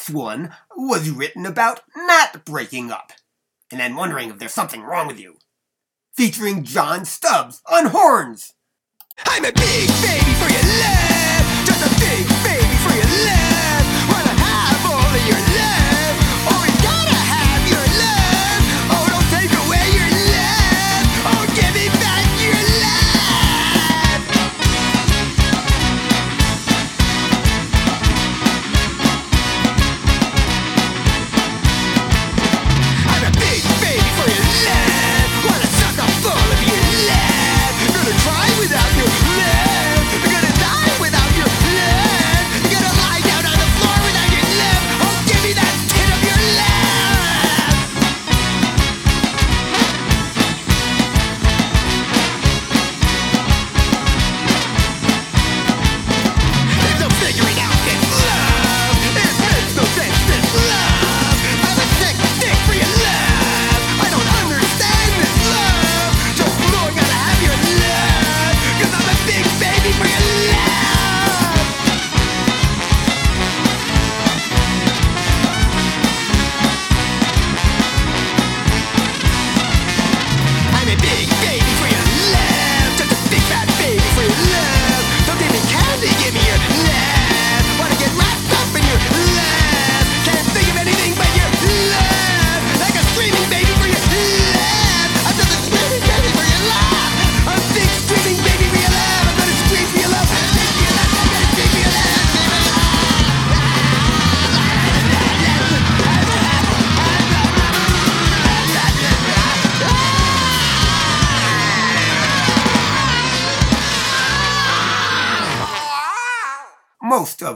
this 0.04 0.14
one 0.14 0.50
was 0.76 1.10
written 1.10 1.46
about 1.46 1.80
not 1.96 2.44
breaking 2.44 2.90
up. 2.90 3.12
And 3.70 3.80
then 3.80 3.96
wondering 3.96 4.30
if 4.30 4.38
there's 4.38 4.52
something 4.52 4.82
wrong 4.82 5.06
with 5.06 5.18
you. 5.18 5.36
Featuring 6.14 6.64
John 6.64 7.04
Stubbs 7.04 7.62
on 7.70 7.86
horns. 7.86 8.52
I'm 9.24 9.44
a 9.44 9.52
big 9.52 9.88
baby 10.02 10.34
for 10.34 10.50
your 10.50 10.66
love, 10.80 11.66
just 11.66 11.86
a 11.86 12.00
big 12.00 12.28
baby 12.44 12.76
for 12.76 12.94
your 12.94 13.26
love. 13.26 13.63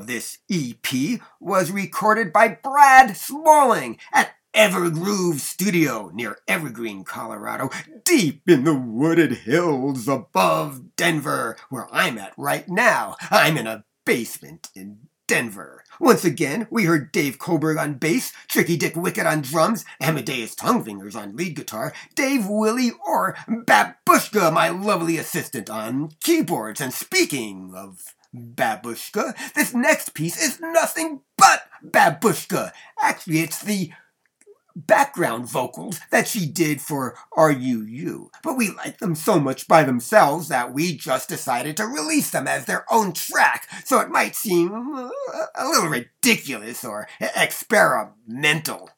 This 0.08 0.38
EP 0.50 1.20
was 1.38 1.70
recorded 1.70 2.32
by 2.32 2.48
Brad 2.48 3.14
Smalling 3.14 3.98
at 4.10 4.30
Evergroove 4.54 5.38
Studio 5.38 6.10
near 6.14 6.38
Evergreen, 6.48 7.04
Colorado, 7.04 7.68
deep 8.04 8.40
in 8.48 8.64
the 8.64 8.74
wooded 8.74 9.32
hills 9.32 10.08
above 10.08 10.96
Denver, 10.96 11.58
where 11.68 11.86
I'm 11.92 12.16
at 12.16 12.32
right 12.38 12.66
now. 12.70 13.16
I'm 13.30 13.58
in 13.58 13.66
a 13.66 13.84
basement 14.06 14.70
in 14.74 15.08
Denver. 15.26 15.84
Once 16.00 16.24
again, 16.24 16.66
we 16.70 16.84
heard 16.84 17.12
Dave 17.12 17.38
Coburg 17.38 17.76
on 17.76 17.98
bass, 17.98 18.32
Tricky 18.48 18.78
Dick 18.78 18.96
Wicked 18.96 19.26
on 19.26 19.42
drums, 19.42 19.84
Amadeus 20.00 20.54
Tonguefingers 20.54 21.14
on 21.14 21.36
lead 21.36 21.54
guitar, 21.54 21.92
Dave 22.14 22.46
Willie 22.48 22.92
or 23.06 23.36
Babushka, 23.46 24.50
my 24.54 24.70
lovely 24.70 25.18
assistant, 25.18 25.68
on 25.68 26.12
keyboards. 26.24 26.80
And 26.80 26.94
speaking 26.94 27.74
of 27.76 28.14
Babushka, 28.34 29.34
this 29.54 29.72
next 29.74 30.14
piece 30.14 30.40
is 30.42 30.60
nothing 30.60 31.22
but 31.36 31.62
Babushka. 31.84 32.72
Actually, 33.00 33.40
it's 33.40 33.62
the 33.62 33.90
background 34.76 35.48
vocals 35.50 35.98
that 36.10 36.28
she 36.28 36.46
did 36.46 36.80
for 36.80 37.16
RUU. 37.36 38.28
But 38.44 38.56
we 38.56 38.70
like 38.70 38.98
them 38.98 39.14
so 39.14 39.40
much 39.40 39.66
by 39.66 39.82
themselves 39.82 40.48
that 40.48 40.72
we 40.72 40.96
just 40.96 41.28
decided 41.28 41.76
to 41.78 41.86
release 41.86 42.30
them 42.30 42.46
as 42.46 42.66
their 42.66 42.84
own 42.92 43.12
track, 43.12 43.68
so 43.84 43.98
it 44.00 44.10
might 44.10 44.36
seem 44.36 44.72
a 44.72 45.10
little 45.66 45.88
ridiculous 45.88 46.84
or 46.84 47.08
experimental. 47.20 48.90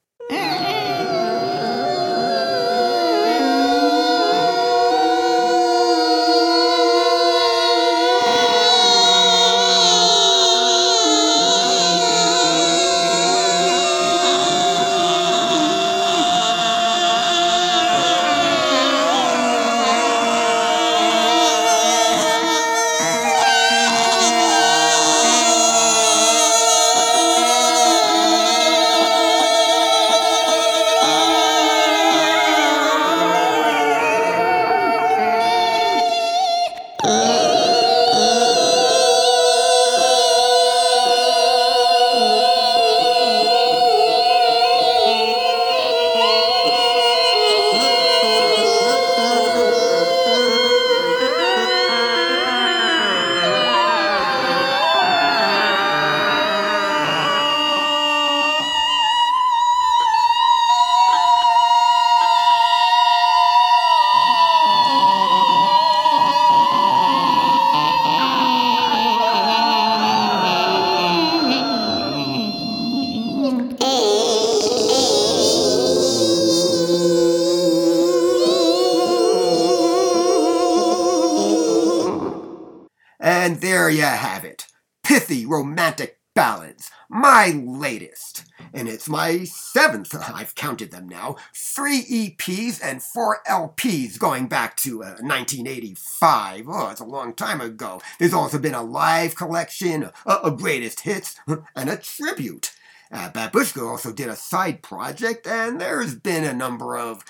Latest. 87.53 88.45
And 88.73 88.89
it's 88.89 89.09
my 89.09 89.45
seventh, 89.45 90.15
I've 90.35 90.55
counted 90.55 90.91
them 90.91 91.09
now. 91.09 91.37
Three 91.55 92.03
EPs 92.03 92.81
and 92.83 93.03
four 93.03 93.41
LPs 93.49 94.19
going 94.19 94.49
back 94.49 94.77
to 94.79 95.03
uh, 95.03 95.17
1985. 95.21 96.67
Oh, 96.69 96.89
it's 96.91 97.01
a 97.01 97.05
long 97.05 97.35
time 97.35 97.61
ago. 97.61 98.01
There's 98.19 98.35
also 98.35 98.59
been 98.59 98.75
a 98.75 98.83
live 98.83 99.35
collection, 99.35 100.11
a, 100.27 100.39
a 100.45 100.51
greatest 100.51 101.01
hits, 101.01 101.37
and 101.77 101.91
a 101.91 101.97
tribute. 101.97 102.73
Uh, 103.13 103.31
Babushka 103.31 103.87
also 103.89 104.13
did 104.13 104.29
a 104.29 104.37
side 104.37 104.83
project, 104.83 105.47
and 105.47 105.81
there's 105.81 106.15
been 106.15 106.45
a 106.45 106.53
number 106.53 106.97
of 106.97 107.25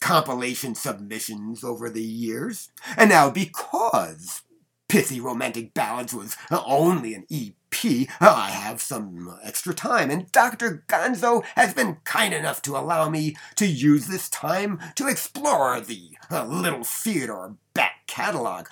compilation 0.00 0.74
submissions 0.74 1.62
over 1.62 1.88
the 1.88 2.02
years. 2.02 2.70
And 2.96 3.10
now, 3.10 3.30
because 3.30 4.42
Pithy 4.90 5.20
Romantic 5.20 5.72
Ballads 5.72 6.12
was 6.12 6.36
only 6.50 7.14
an 7.14 7.24
EP, 7.30 8.08
I 8.20 8.50
have 8.50 8.80
some 8.80 9.38
extra 9.44 9.72
time, 9.72 10.10
and 10.10 10.30
Dr. 10.32 10.84
Gonzo 10.88 11.44
has 11.54 11.72
been 11.72 11.98
kind 12.02 12.34
enough 12.34 12.60
to 12.62 12.76
allow 12.76 13.08
me 13.08 13.36
to 13.54 13.66
use 13.66 14.08
this 14.08 14.28
time 14.28 14.80
to 14.96 15.06
explore 15.06 15.80
the 15.80 16.10
uh, 16.28 16.44
Little 16.44 16.82
Fyodor 16.82 17.54
back 17.72 18.04
catalog, 18.08 18.66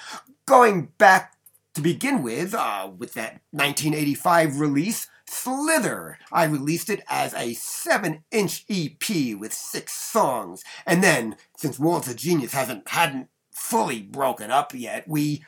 going 0.45 0.89
back 0.99 1.37
to 1.75 1.81
begin 1.81 2.25
with, 2.25 2.53
uh, 2.53 2.91
with 2.99 3.15
that 3.15 3.41
1985 3.53 4.59
release, 4.59 5.07
Slither. 5.31 6.19
I 6.33 6.45
released 6.47 6.91
it 6.91 7.05
as 7.09 7.33
a 7.35 7.55
7 7.55 8.25
inch 8.33 8.65
EP 8.69 9.39
with 9.39 9.53
six 9.53 9.93
songs. 9.93 10.65
And 10.85 11.05
then, 11.05 11.37
since 11.57 11.79
Walls 11.79 12.09
of 12.09 12.17
Genius 12.17 12.55
hasn't 12.55 12.89
hadn't 12.89 13.29
fully 13.53 14.01
broken 14.01 14.51
up 14.51 14.73
yet, 14.75 15.07
we 15.07 15.45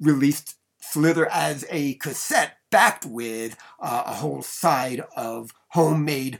released 0.00 0.56
Slither 0.80 1.26
as 1.26 1.64
a 1.70 1.94
cassette 1.94 2.58
backed 2.70 3.04
with 3.04 3.56
uh, 3.80 4.04
a 4.06 4.14
whole 4.14 4.42
side 4.42 5.02
of 5.16 5.52
homemade 5.68 6.38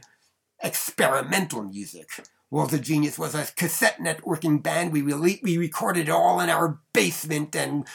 experimental 0.61 1.63
music. 1.63 2.09
Walls 2.49 2.73
of 2.73 2.81
Genius 2.81 3.19
was 3.19 3.35
a 3.35 3.47
cassette 3.55 3.97
networking 3.99 4.63
band. 4.63 4.93
We, 4.93 5.01
rele- 5.01 5.43
we 5.43 5.57
recorded 5.57 6.07
it 6.07 6.11
all 6.11 6.39
in 6.39 6.49
our 6.49 6.79
basement 6.93 7.55
and 7.55 7.85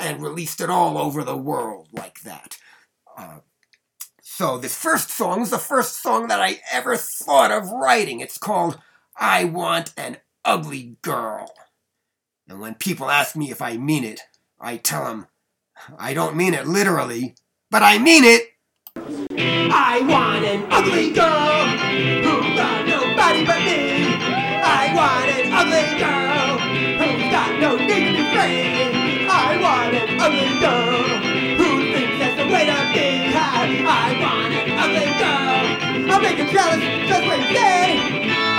and 0.00 0.22
released 0.22 0.60
it 0.60 0.70
all 0.70 0.96
over 0.96 1.22
the 1.22 1.36
world 1.36 1.88
like 1.92 2.22
that. 2.22 2.56
Uh, 3.16 3.40
so 4.22 4.56
this 4.56 4.76
first 4.76 5.10
song 5.10 5.42
is 5.42 5.50
the 5.50 5.58
first 5.58 6.02
song 6.02 6.28
that 6.28 6.40
I 6.40 6.60
ever 6.72 6.96
thought 6.96 7.50
of 7.50 7.70
writing. 7.70 8.20
It's 8.20 8.38
called 8.38 8.78
I 9.18 9.44
Want 9.44 9.92
an 9.96 10.16
Ugly 10.44 10.96
Girl. 11.02 11.52
And 12.48 12.58
when 12.58 12.74
people 12.74 13.10
ask 13.10 13.36
me 13.36 13.50
if 13.50 13.60
I 13.60 13.76
mean 13.76 14.04
it, 14.04 14.22
I 14.64 14.76
tell 14.76 15.04
them 15.06 15.26
I 15.98 16.14
don't 16.14 16.36
mean 16.36 16.54
it 16.54 16.68
literally, 16.68 17.34
but 17.68 17.82
I 17.82 17.98
mean 17.98 18.22
it. 18.22 18.46
I 18.94 19.98
want 20.06 20.44
an 20.44 20.70
ugly 20.70 21.10
girl 21.10 21.66
who's 22.22 22.54
got 22.54 22.86
nobody 22.86 23.42
but 23.44 23.58
me. 23.66 24.14
I 24.62 24.94
want 24.94 25.26
an 25.34 25.50
ugly 25.50 25.98
girl 25.98 26.62
who's 26.94 27.26
got 27.34 27.58
no 27.58 27.74
need 27.74 28.14
to 28.14 28.24
be. 28.38 29.26
I 29.26 29.58
want 29.58 29.98
an 29.98 30.20
ugly 30.22 30.54
girl 30.62 31.10
who 31.58 31.68
thinks 31.90 32.18
that's 32.22 32.36
the 32.38 32.46
way 32.46 32.62
to 32.70 32.78
be. 32.94 33.34
I 33.34 34.14
want 34.22 34.54
an 34.54 34.78
ugly 34.78 35.10
girl. 35.18 36.14
I'll 36.14 36.22
make 36.22 36.38
her 36.38 36.46
jealous 36.46 36.84
just 37.10 37.26
like 37.26 37.50
they. 37.50 37.98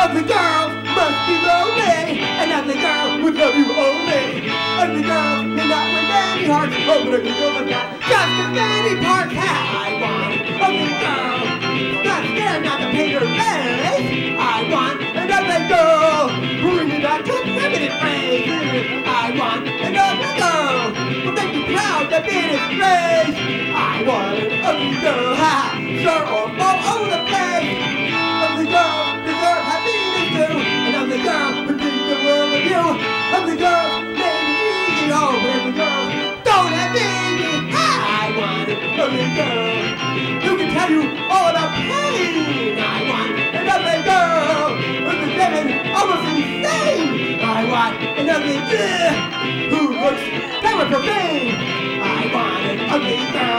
Ugly 0.03 0.23
girl 0.27 0.82
must 0.95 1.19
be 1.27 1.35
lonely. 1.41 2.21
An 2.21 2.51
ugly 2.51 2.77
girl 2.77 3.23
would 3.23 3.35
love 3.35 3.55
you 3.55 3.67
only. 3.73 4.49
Ugly 4.77 5.01
girl 5.01 5.43
may 5.43 5.67
not 5.67 5.85
win 5.93 6.05
many 6.05 6.45
hearts. 6.45 6.75
Oh, 6.85 7.05
but 7.05 7.19
ugly 7.19 7.33
girls 7.33 7.55
have 7.57 7.69
got 7.69 7.85
just 8.01 8.33
as 8.41 8.49
many 8.53 8.93
parts. 9.01 9.33
I 9.33 9.97
want 10.01 10.33
oh, 10.37 10.49
an 10.49 10.61
ugly 10.61 10.93
girl. 11.01 11.39
Not 12.05 12.21
scared 12.29 12.63
not 12.63 12.77
to 12.81 12.87
paint 12.93 13.13
her 13.17 13.25
face. 13.25 14.37
I 14.37 14.69
want 14.69 15.01
an 15.01 15.31
ugly 15.33 15.61
girl. 15.73 16.29
Bring 16.61 16.89
me 16.89 17.01
back 17.01 17.25
to 17.25 17.33
a 17.33 17.41
primitive 17.41 17.95
phrase. 17.97 19.03
I 19.05 19.33
want 19.33 19.67
an 19.67 19.95
ugly 19.97 20.31
girl. 20.37 20.93
Will 21.25 21.33
make 21.33 21.53
me 21.57 21.73
proud 21.73 22.05
to 22.13 22.19
be 22.21 22.37
disgraced. 22.53 23.39
I 23.73 24.03
want 24.05 24.37
an 24.37 24.61
ugly 24.61 25.01
girl. 25.01 25.35
Ha! 25.41 25.73
Sure 26.03 26.23
or 26.27 26.45
all 26.61 27.01
over 27.01 27.22
who 49.69 49.93
looks 49.93 50.23
kind 50.61 50.81
of 50.81 50.87
profane. 50.89 51.55
I 52.01 52.31
want 52.33 52.65
an 52.65 52.79
ugly 52.89 53.31
girl. 53.31 53.52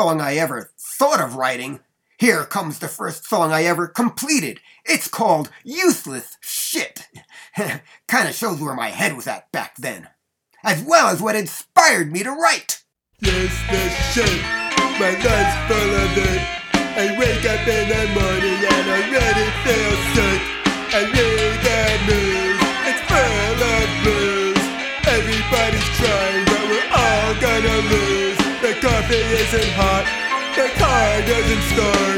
Song 0.00 0.18
I 0.18 0.36
ever 0.36 0.72
thought 0.78 1.20
of 1.20 1.36
writing. 1.36 1.80
Here 2.16 2.46
comes 2.46 2.78
the 2.78 2.88
first 2.88 3.26
song 3.26 3.52
I 3.52 3.64
ever 3.64 3.86
completed. 3.86 4.58
It's 4.86 5.08
called 5.08 5.50
Useless 5.62 6.38
Shit. 6.40 7.06
kind 8.08 8.26
of 8.26 8.34
shows 8.34 8.62
where 8.62 8.72
my 8.72 8.88
head 8.88 9.14
was 9.14 9.26
at 9.26 9.52
back 9.52 9.76
then, 9.76 10.08
as 10.64 10.82
well 10.82 11.08
as 11.08 11.20
what 11.20 11.36
inspired 11.36 12.10
me 12.10 12.22
to 12.22 12.30
write. 12.30 12.82
Useless 13.20 13.94
shit, 14.14 14.40
my 14.96 15.12
life's 15.20 15.58
full 15.68 15.92
of 15.92 16.16
it. 16.16 16.40
I 16.96 17.04
wake 17.20 17.44
up 17.44 17.68
in 17.68 17.84
the 17.92 18.04
morning 18.16 18.60
and 18.72 18.86
I 18.96 19.00
really 19.04 19.50
feel 19.60 19.94
sick. 20.16 20.40
I 20.96 21.00
read 21.12 21.60
the 21.60 21.80
news, 22.08 22.58
it's 22.88 23.02
full 23.04 23.60
of 23.68 23.88
blues. 24.00 24.64
Everybody's 25.12 25.88
trying, 26.00 26.44
but 26.46 26.62
we're 26.72 26.88
all 26.88 27.34
gonna 27.38 27.90
lose. 27.90 28.09
The 28.80 28.88
coffee 28.88 29.20
isn't 29.20 29.72
hot, 29.76 30.08
the 30.56 30.72
car 30.80 31.20
doesn't 31.28 31.64
start. 31.68 32.16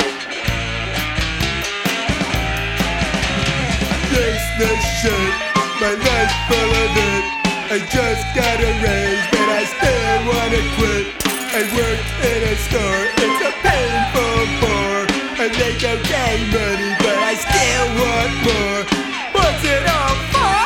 Useless 4.15 4.83
shit, 5.03 5.35
my 5.83 5.91
life's 5.99 6.39
full 6.47 6.73
of 6.87 6.93
it. 7.03 7.25
I 7.67 7.83
just 7.91 8.23
got 8.39 8.63
a 8.63 8.71
raise, 8.79 9.27
but 9.35 9.49
I 9.59 9.67
still 9.75 10.23
wanna 10.31 10.63
quit. 10.79 11.11
I 11.51 11.67
work 11.75 11.99
in 12.31 12.41
a 12.47 12.55
store, 12.55 13.11
it's 13.11 13.43
a 13.43 13.53
painful 13.67 14.47
bore. 14.63 15.11
I 15.43 15.51
make 15.59 15.83
okay 15.83 16.47
money, 16.47 16.95
but 17.03 17.19
I 17.27 17.35
still 17.43 17.87
want 17.99 18.33
more. 18.47 18.87
What's 19.35 19.67
it 19.67 19.83
all 19.83 20.15
for? 20.31 20.63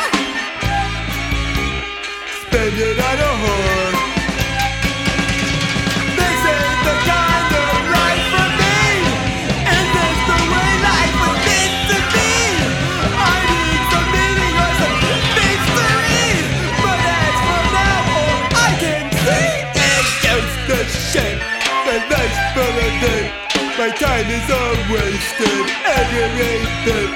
Spend 2.45 2.77
it 2.85 3.01
on 3.01 3.17
a 3.17 3.33
whore. 3.41 3.56
Wasted. 24.91 25.67
Aggravated. 25.83 27.09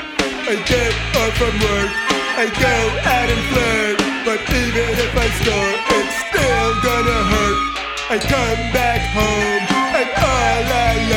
I 0.51 0.55
get 0.67 0.93
off 1.15 1.33
from 1.39 1.55
work. 1.63 1.91
I 2.37 2.47
go 2.51 2.77
out 3.07 3.29
and 3.31 3.45
flirt. 3.51 3.97
But 4.27 4.41
even 4.51 4.91
if 4.99 5.13
I 5.17 5.29
start, 5.41 5.77
it's 5.97 6.17
still 6.27 6.71
gonna 6.83 7.21
hurt. 7.33 7.59
I 8.11 8.19
come 8.19 8.63
back 8.75 9.01
home, 9.15 9.63
I'm 9.95 10.11
all. 10.19 10.63
I 10.91 11.10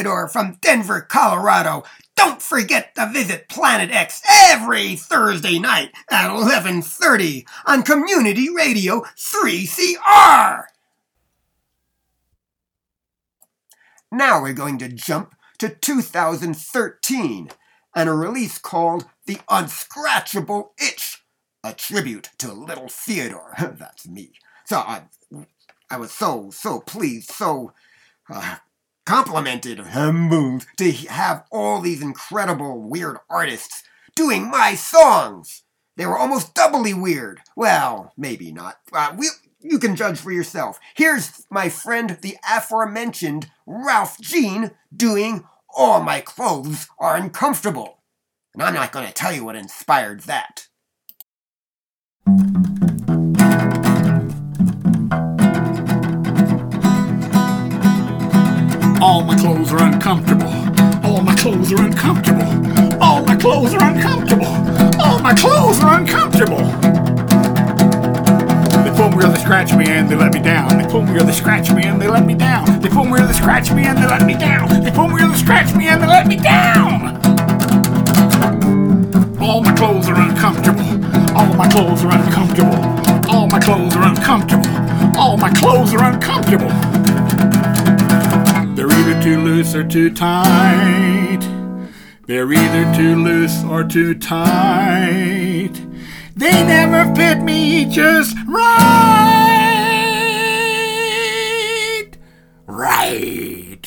Fyodor 0.00 0.28
from 0.28 0.56
Denver, 0.62 1.02
Colorado. 1.02 1.84
Don't 2.16 2.40
forget 2.40 2.94
to 2.94 3.10
visit 3.12 3.50
Planet 3.50 3.90
X 3.90 4.22
every 4.48 4.96
Thursday 4.96 5.58
night 5.58 5.92
at 6.10 6.30
11:30 6.30 7.44
on 7.66 7.82
Community 7.82 8.48
Radio 8.48 9.02
3CR. 9.16 10.64
Now 14.10 14.40
we're 14.40 14.54
going 14.54 14.78
to 14.78 14.88
jump 14.88 15.34
to 15.58 15.68
2013 15.68 17.50
and 17.94 18.08
a 18.08 18.12
release 18.12 18.58
called 18.58 19.04
The 19.26 19.36
Unscratchable 19.50 20.70
Itch, 20.80 21.22
a 21.62 21.74
tribute 21.74 22.30
to 22.38 22.54
Little 22.54 22.88
Fyodor. 22.88 23.54
That's 23.78 24.08
me. 24.08 24.32
So, 24.64 24.78
uh, 24.78 25.00
I 25.90 25.98
was 25.98 26.12
so, 26.12 26.50
so 26.50 26.80
pleased, 26.80 27.30
so 27.30 27.72
uh, 28.32 28.56
complimented, 29.10 29.80
humbled 29.80 30.64
to 30.76 30.92
have 30.92 31.44
all 31.50 31.80
these 31.80 32.00
incredible, 32.00 32.80
weird 32.80 33.16
artists 33.28 33.82
doing 34.14 34.48
my 34.48 34.76
songs. 34.76 35.64
They 35.96 36.06
were 36.06 36.16
almost 36.16 36.54
doubly 36.54 36.94
weird. 36.94 37.40
Well, 37.56 38.12
maybe 38.16 38.52
not. 38.52 38.76
Uh, 38.92 39.12
we, 39.18 39.26
you 39.58 39.80
can 39.80 39.96
judge 39.96 40.20
for 40.20 40.30
yourself. 40.30 40.78
Here's 40.94 41.44
my 41.50 41.68
friend, 41.68 42.18
the 42.22 42.36
aforementioned 42.48 43.50
Ralph 43.66 44.16
Gean, 44.20 44.70
doing 44.96 45.42
All 45.76 46.00
My 46.04 46.20
Clothes 46.20 46.86
Are 47.00 47.16
Uncomfortable. 47.16 47.98
And 48.54 48.62
I'm 48.62 48.74
not 48.74 48.92
going 48.92 49.08
to 49.08 49.12
tell 49.12 49.32
you 49.32 49.44
what 49.44 49.56
inspired 49.56 50.20
that. 50.20 50.68
All 59.00 59.22
my 59.22 59.34
clothes 59.34 59.72
are 59.72 59.82
uncomfortable. 59.82 60.46
All 61.02 61.22
my 61.22 61.34
clothes 61.34 61.72
are 61.72 61.82
uncomfortable. 61.82 62.44
All 63.02 63.24
my 63.24 63.34
clothes 63.34 63.72
are 63.72 63.82
uncomfortable. 63.82 64.46
All 65.00 65.18
my 65.20 65.32
clothes 65.32 65.80
are 65.82 65.98
uncomfortable. 65.98 66.58
They 68.84 68.90
pull 68.94 69.08
me 69.10 69.24
or 69.24 69.28
they 69.28 69.40
scratch 69.40 69.72
me 69.72 69.86
and 69.88 70.06
they 70.06 70.16
let 70.16 70.34
me 70.34 70.40
down. 70.40 70.76
They 70.76 70.86
pull 70.86 71.02
me 71.02 71.16
or 71.18 71.22
they 71.22 71.32
scratch 71.32 71.72
me 71.72 71.84
and 71.84 72.00
they 72.00 72.08
let 72.08 72.26
me 72.26 72.34
down. 72.34 72.80
They 72.82 72.90
pull 72.90 73.06
me 73.06 73.18
or 73.18 73.26
they 73.26 73.32
scratch 73.32 73.72
me 73.72 73.86
and 73.86 73.96
they 73.96 74.06
let 74.06 74.26
me 74.26 74.34
down. 74.34 74.68
They 74.84 74.90
pull 74.90 75.08
me 75.08 75.22
or 75.22 75.28
they 75.28 75.38
scratch 75.38 75.74
me 75.74 75.88
and 75.88 76.02
they 76.02 76.06
let 76.06 76.26
me 76.26 76.36
down. 76.36 77.16
All 79.40 79.62
my 79.62 79.74
clothes 79.74 80.10
are 80.10 80.20
uncomfortable. 80.20 80.84
All 81.34 81.54
my 81.54 81.68
clothes 81.68 82.04
are 82.04 82.12
uncomfortable. 82.12 82.76
All 83.30 83.46
my 83.46 83.60
clothes 83.60 83.96
are 83.96 84.06
uncomfortable. 84.06 84.68
All 85.18 85.38
my 85.38 85.50
clothes 85.50 85.94
are 85.94 86.04
uncomfortable. 86.04 86.89
They're 88.80 88.90
either 88.92 89.20
too 89.22 89.38
loose 89.42 89.74
or 89.74 89.84
too 89.84 90.08
tight. 90.08 91.40
They're 92.26 92.50
either 92.50 92.94
too 92.94 93.14
loose 93.22 93.62
or 93.62 93.84
too 93.84 94.14
tight. 94.14 95.74
They 96.34 96.64
never 96.64 97.14
fit 97.14 97.42
me 97.42 97.84
just 97.84 98.34
right. 98.48 98.70
Right. 102.66 103.86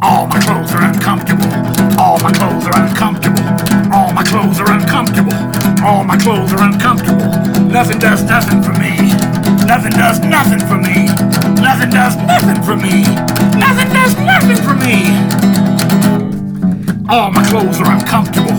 All 0.00 0.28
my 0.28 0.40
clothes 0.40 0.72
are 0.72 0.84
uncomfortable. 0.84 1.52
All 2.00 2.18
my 2.20 2.32
clothes 2.32 2.66
are 2.66 2.86
uncomfortable. 2.86 3.44
All 3.92 4.14
my 4.14 4.24
clothes 4.24 4.60
are 4.60 4.72
uncomfortable. 4.72 5.34
All 5.84 6.04
my 6.04 6.16
clothes 6.16 6.54
are 6.54 6.62
uncomfortable. 6.62 7.28
Nothing 7.66 7.98
does 7.98 8.22
nothing 8.22 8.62
for 8.62 8.72
me. 8.80 9.33
Nothing 9.66 9.92
does 9.92 10.20
nothing 10.20 10.60
for 10.60 10.76
me. 10.76 11.06
Nothing 11.60 11.90
does 11.90 12.16
nothing 12.16 12.62
for 12.62 12.76
me. 12.76 13.02
Nothing 13.58 13.88
does 13.92 14.14
nothing 14.18 14.60
for 14.62 14.74
me. 14.74 15.08
All 17.08 17.30
my 17.30 17.42
clothes 17.48 17.80
are 17.80 17.90
uncomfortable. 17.90 18.52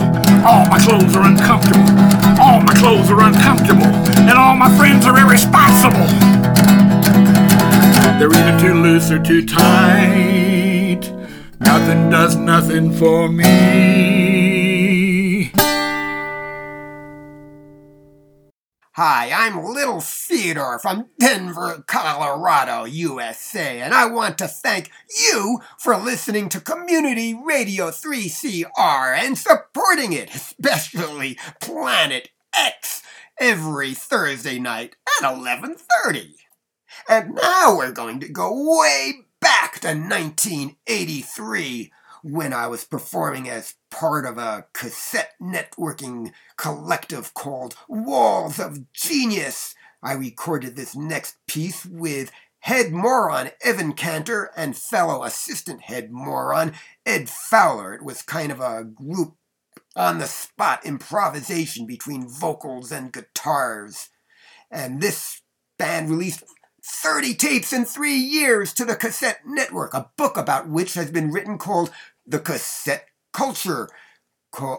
All 0.44 0.66
my 0.66 0.78
clothes 0.78 1.14
are 1.16 1.22
uncomfortable. 1.22 1.88
All 2.40 2.60
my 2.60 2.74
clothes 2.74 3.10
are 3.10 3.22
uncomfortable. 3.22 3.86
And 4.28 4.32
all 4.32 4.56
my 4.56 4.74
friends 4.76 5.06
are 5.06 5.16
irresponsible. 5.16 6.06
They're 8.18 8.32
either 8.32 8.58
too 8.58 8.74
loose 8.74 9.10
or 9.10 9.22
too 9.22 9.46
tight. 9.46 11.02
Nothing 11.60 12.10
does 12.10 12.36
nothing 12.36 12.92
for 12.92 13.28
me. 13.28 14.35
Hi, 18.98 19.30
I'm 19.30 19.62
Little 19.62 20.00
Fyodor 20.00 20.78
from 20.80 21.10
Denver, 21.18 21.84
Colorado, 21.86 22.84
USA, 22.84 23.82
and 23.82 23.92
I 23.92 24.06
want 24.06 24.38
to 24.38 24.48
thank 24.48 24.90
you 25.06 25.60
for 25.78 25.98
listening 25.98 26.48
to 26.48 26.62
Community 26.62 27.34
Radio 27.34 27.90
3CR 27.90 29.18
and 29.18 29.36
supporting 29.36 30.14
it, 30.14 30.34
especially 30.34 31.38
Planet 31.60 32.30
X, 32.56 33.02
every 33.38 33.92
Thursday 33.92 34.58
night 34.58 34.96
at 35.22 35.30
11:30. 35.30 36.36
And 37.06 37.34
now 37.34 37.76
we're 37.76 37.92
going 37.92 38.20
to 38.20 38.30
go 38.30 38.78
way 38.78 39.26
back 39.42 39.80
to 39.80 39.88
1983 39.88 41.92
when 42.30 42.52
I 42.52 42.66
was 42.66 42.84
performing 42.84 43.48
as 43.48 43.74
part 43.88 44.26
of 44.26 44.36
a 44.36 44.66
cassette 44.72 45.34
networking 45.40 46.32
collective 46.56 47.34
called 47.34 47.76
Walls 47.88 48.58
of 48.58 48.92
Genius. 48.92 49.76
I 50.02 50.14
recorded 50.14 50.74
this 50.74 50.96
next 50.96 51.36
piece 51.46 51.86
with 51.86 52.32
head 52.60 52.90
moron 52.90 53.50
Evan 53.62 53.92
Cantor 53.92 54.50
and 54.56 54.76
fellow 54.76 55.22
assistant 55.22 55.82
head 55.82 56.10
moron 56.10 56.72
Ed 57.04 57.28
Fowler. 57.28 57.94
It 57.94 58.02
was 58.02 58.22
kind 58.22 58.50
of 58.50 58.60
a 58.60 58.82
group 58.82 59.34
on 59.94 60.18
the 60.18 60.26
spot 60.26 60.84
improvisation 60.84 61.86
between 61.86 62.28
vocals 62.28 62.90
and 62.90 63.12
guitars. 63.12 64.08
And 64.68 65.00
this 65.00 65.42
band 65.78 66.10
released 66.10 66.42
30 66.82 67.34
tapes 67.34 67.72
in 67.72 67.84
three 67.84 68.14
years 68.14 68.72
to 68.74 68.84
the 68.84 68.96
Cassette 68.96 69.40
Network, 69.44 69.94
a 69.94 70.10
book 70.16 70.36
about 70.36 70.68
which 70.68 70.94
has 70.94 71.10
been 71.10 71.30
written 71.30 71.56
called 71.58 71.90
The 72.26 72.38
Cassette 72.40 73.06
Culture 73.32 73.88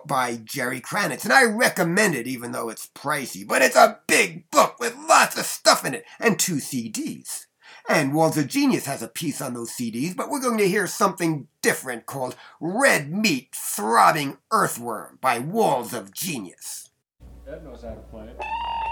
by 0.06 0.40
Jerry 0.44 0.82
Kranitz. 0.82 1.24
And 1.24 1.34
I 1.34 1.44
recommend 1.44 2.16
it, 2.16 2.28
even 2.28 2.52
though 2.52 2.70
it's 2.70 2.88
pricey. 2.88 3.48
But 3.48 3.62
it's 3.62 3.76
a 3.76 4.00
big 4.08 4.50
book 4.50 4.80
with 4.80 4.98
lots 5.08 5.38
of 5.38 5.46
stuff 5.46 5.86
in 5.86 5.94
it 5.94 6.06
and 6.20 6.40
two 6.40 6.56
CDs. 6.56 7.46
And 7.90 8.14
Walls 8.14 8.38
of 8.38 8.48
Genius 8.48 8.86
has 8.86 9.02
a 9.02 9.08
piece 9.08 9.40
on 9.40 9.54
those 9.54 9.72
CDs, 9.72 10.16
but 10.16 10.30
we're 10.30 10.42
going 10.42 10.58
to 10.58 10.68
hear 10.68 10.88
something 10.88 11.48
different 11.62 12.06
called 12.06 12.36
Red 12.60 13.12
Meat 13.12 13.56
Throbbing 13.56 14.38
Earthworm 14.52 15.20
by 15.22 15.40
Walls 15.40 15.94
of 15.94 16.14
Genius. 16.14 16.90
Ed 17.48 17.64
knows 17.64 17.84
how 17.84 17.92
to 17.92 18.02
play 18.02 18.28
it. 18.28 18.87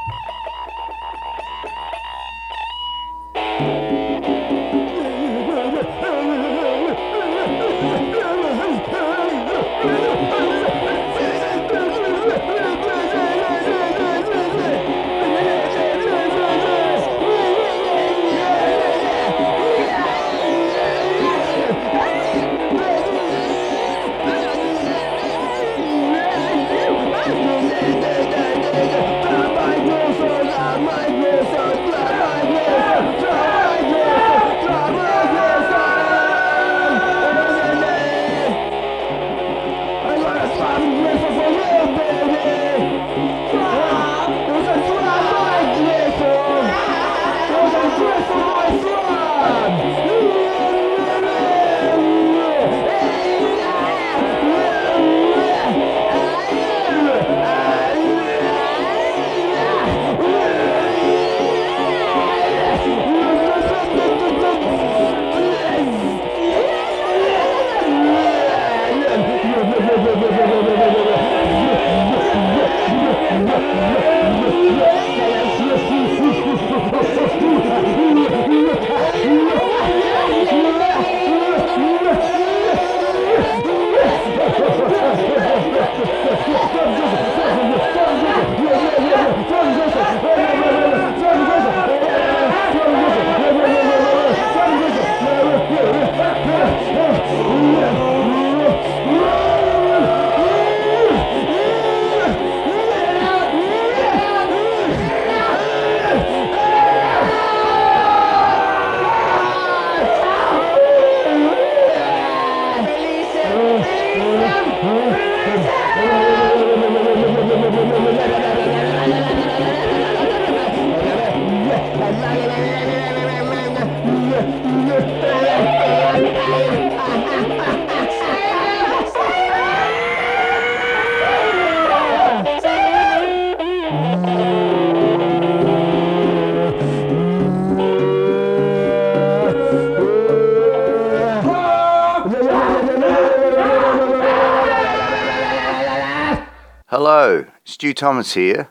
Stu 147.86 147.94
Thomas 147.94 148.34
here. 148.34 148.70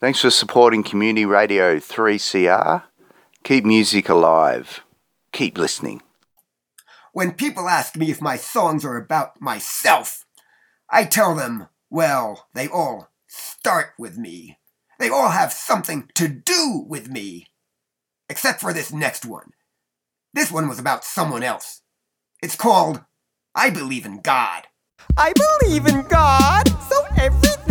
Thanks 0.00 0.20
for 0.20 0.30
supporting 0.30 0.82
Community 0.82 1.26
Radio 1.26 1.76
3CR. 1.76 2.84
Keep 3.42 3.66
music 3.66 4.08
alive. 4.08 4.82
Keep 5.32 5.58
listening. 5.58 6.00
When 7.12 7.32
people 7.32 7.68
ask 7.68 7.94
me 7.94 8.10
if 8.10 8.22
my 8.22 8.38
songs 8.38 8.82
are 8.82 8.96
about 8.96 9.38
myself, 9.38 10.24
I 10.88 11.04
tell 11.04 11.34
them, 11.34 11.68
well, 11.90 12.46
they 12.54 12.66
all 12.66 13.10
start 13.26 13.88
with 13.98 14.16
me. 14.16 14.56
They 14.98 15.10
all 15.10 15.28
have 15.28 15.52
something 15.52 16.08
to 16.14 16.26
do 16.26 16.86
with 16.88 17.10
me. 17.10 17.48
Except 18.30 18.62
for 18.62 18.72
this 18.72 18.94
next 18.94 19.26
one. 19.26 19.50
This 20.32 20.50
one 20.50 20.70
was 20.70 20.78
about 20.78 21.04
someone 21.04 21.42
else. 21.42 21.82
It's 22.42 22.56
called 22.56 23.04
I 23.54 23.68
Believe 23.68 24.06
in 24.06 24.22
God. 24.22 24.68
I 25.18 25.34
believe 25.34 25.84
in 25.84 26.00
God, 26.08 26.66
so 26.88 27.04
everything 27.18 27.63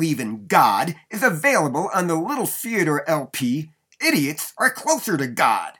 Believe 0.00 0.18
in 0.18 0.46
God 0.46 0.96
is 1.10 1.22
available 1.22 1.90
on 1.92 2.06
the 2.06 2.14
Little 2.14 2.46
Fyodor 2.46 3.06
LP, 3.06 3.68
Idiots 4.02 4.54
Are 4.56 4.70
Closer 4.70 5.18
to 5.18 5.26
God. 5.26 5.74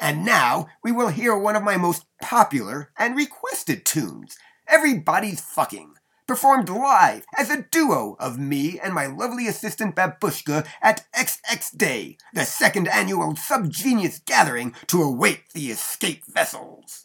And 0.00 0.24
now 0.24 0.68
we 0.82 0.92
will 0.92 1.08
hear 1.08 1.36
one 1.36 1.56
of 1.56 1.62
my 1.62 1.76
most 1.76 2.06
popular 2.22 2.90
and 2.96 3.14
requested 3.14 3.84
tunes, 3.84 4.38
Everybody's 4.66 5.42
Fucking, 5.42 5.92
performed 6.26 6.70
live 6.70 7.26
as 7.36 7.50
a 7.50 7.66
duo 7.70 8.16
of 8.18 8.38
me 8.38 8.80
and 8.82 8.94
my 8.94 9.04
lovely 9.04 9.46
assistant 9.46 9.94
Babushka 9.94 10.66
at 10.80 11.04
XX 11.14 11.76
Day, 11.76 12.16
the 12.32 12.44
second 12.44 12.88
annual 12.88 13.34
Subgenius 13.34 14.24
gathering 14.24 14.74
to 14.86 15.02
await 15.02 15.50
the 15.52 15.66
escape 15.66 16.24
vessels. 16.26 17.04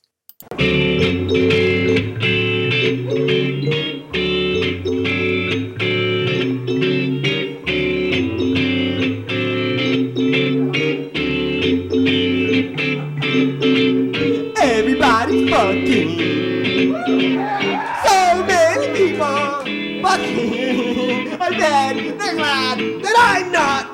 I 21.48 21.50
bet 21.52 21.96
they're 22.18 22.36
glad 22.36 22.80
that 23.04 23.16
I'm 23.20 23.52
not. 23.52 23.86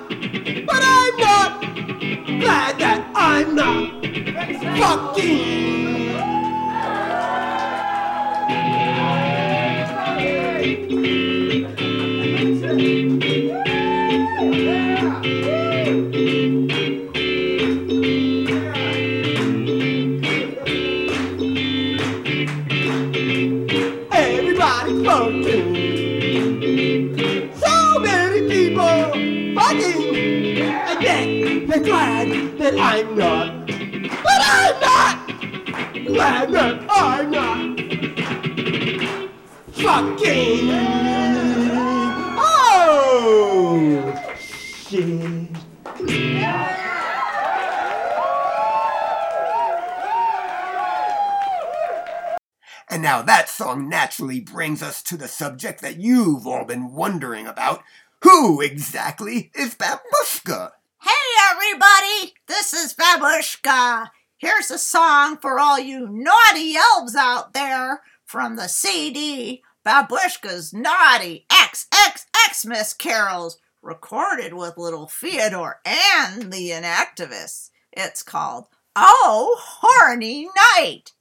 But 0.66 0.82
I'm 0.82 1.18
not 1.18 1.62
glad 2.40 2.80
that 2.80 3.02
I'm 3.14 3.56
not 3.56 4.06
fucking. 4.80 5.52
Everybody's 12.40 13.11
glad 31.84 32.58
that 32.58 32.78
I'm 32.78 33.16
not. 33.18 33.68
But 33.68 34.42
I'm 34.44 34.80
not 34.82 35.28
glad 36.08 36.52
that 36.52 36.86
I'm 36.90 37.32
not 37.32 37.80
fucking. 39.74 40.70
Oh, 42.44 44.14
shit. 44.38 45.50
And 52.90 53.02
now 53.02 53.22
that 53.22 53.48
song 53.48 53.88
naturally 53.88 54.42
brings 54.42 54.84
us 54.84 55.02
to 55.04 55.16
the 55.16 55.30
subject 55.30 55.82
that 55.82 55.98
you've 55.98 56.46
all 56.46 56.66
been 56.66 56.92
wondering 56.92 57.48
about. 57.48 57.84
Who 58.22 58.60
exactly 58.62 59.50
is 59.56 59.76
Babushka? 59.76 60.72
Everybody, 61.64 62.34
this 62.48 62.74
is 62.74 62.96
Babushka. 62.96 64.08
Here's 64.38 64.72
a 64.72 64.80
song 64.80 65.38
for 65.38 65.60
all 65.60 65.78
you 65.78 66.08
naughty 66.10 66.76
elves 66.76 67.16
out 67.16 67.54
there 67.54 68.02
from 68.26 68.56
the 68.56 68.68
CD 68.68 69.62
Babushka's 69.86 70.74
Naughty 70.74 71.46
XXXmas 71.52 72.98
Carols, 72.98 73.60
recorded 73.84 74.56
with 74.56 74.78
little 74.78 75.08
Fyodor 75.08 75.82
and 75.86 76.52
the 76.52 76.72
Inactivists. 76.72 77.70
It's 77.92 78.24
called 78.24 78.68
Oh 78.96 79.56
Horny 79.60 80.50
Night. 80.76 81.12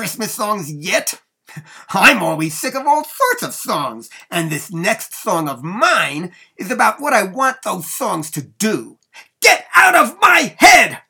Christmas 0.00 0.32
songs 0.32 0.72
yet? 0.72 1.20
I'm 1.90 2.22
always 2.22 2.58
sick 2.58 2.74
of 2.74 2.86
all 2.86 3.04
sorts 3.04 3.42
of 3.42 3.52
songs, 3.52 4.08
and 4.30 4.50
this 4.50 4.72
next 4.72 5.12
song 5.12 5.46
of 5.46 5.62
mine 5.62 6.32
is 6.56 6.70
about 6.70 7.02
what 7.02 7.12
I 7.12 7.24
want 7.24 7.58
those 7.64 7.92
songs 7.92 8.30
to 8.30 8.40
do. 8.40 8.96
Get 9.42 9.66
out 9.76 9.94
of 9.94 10.16
my 10.18 10.56
head! 10.56 11.02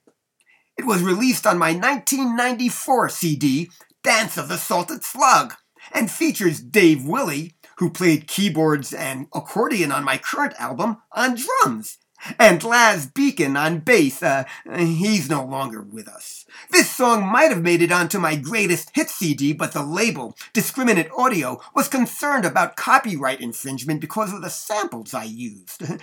It 0.76 0.86
was 0.86 1.05
released 1.05 1.47
on 1.47 1.57
my 1.57 1.72
1994 1.72 3.11
CD, 3.11 3.70
Dance 4.03 4.36
of 4.36 4.49
the 4.49 4.59
Salted 4.59 5.05
Slug, 5.05 5.55
and 5.93 6.11
features 6.11 6.61
Dave 6.61 7.07
Willey, 7.07 7.55
who 7.76 7.91
played 7.91 8.26
keyboards 8.26 8.93
and 8.93 9.28
accordion 9.32 9.93
on 9.93 10.03
my 10.03 10.18
current 10.18 10.55
album, 10.59 10.97
on 11.12 11.36
drums, 11.36 11.99
and 12.39 12.62
Laz 12.62 13.07
Beacon 13.07 13.57
on 13.57 13.81
bass. 13.81 14.23
Uh, 14.23 14.45
he's 14.77 15.29
no 15.29 15.45
longer 15.45 15.83
with 15.83 16.09
us. 16.09 16.45
This 16.71 16.91
song 16.91 17.25
might 17.25 17.51
have 17.51 17.62
made 17.62 17.83
it 17.83 17.93
onto 17.93 18.18
my 18.18 18.37
greatest 18.37 18.91
hit 18.95 19.09
CD, 19.09 19.53
but 19.53 19.73
the 19.73 19.83
label, 19.83 20.37
Discriminate 20.53 21.11
Audio, 21.16 21.61
was 21.75 21.89
concerned 21.89 22.45
about 22.45 22.77
copyright 22.77 23.41
infringement 23.41 24.01
because 24.01 24.33
of 24.33 24.43
the 24.43 24.51
samples 24.51 25.14
I 25.14 25.25
used. 25.25 25.81
what 25.89 25.99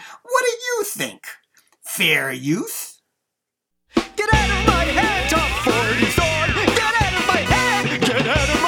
do 0.45 0.51
you 0.51 0.83
think? 0.85 1.25
Fair 1.83 2.31
use? 2.31 3.01
Get 3.95 4.33
out 4.33 4.59
of 4.59 4.67
my 4.67 4.83
head, 4.85 5.29
top 5.29 5.49
40 5.63 6.05
song. 6.11 6.65
Get 6.75 7.01
out 7.01 7.21
of 7.21 7.27
my 7.27 7.41
head. 7.41 8.01
Get 8.01 8.27
out 8.27 8.49
of 8.49 8.61
my 8.61 8.66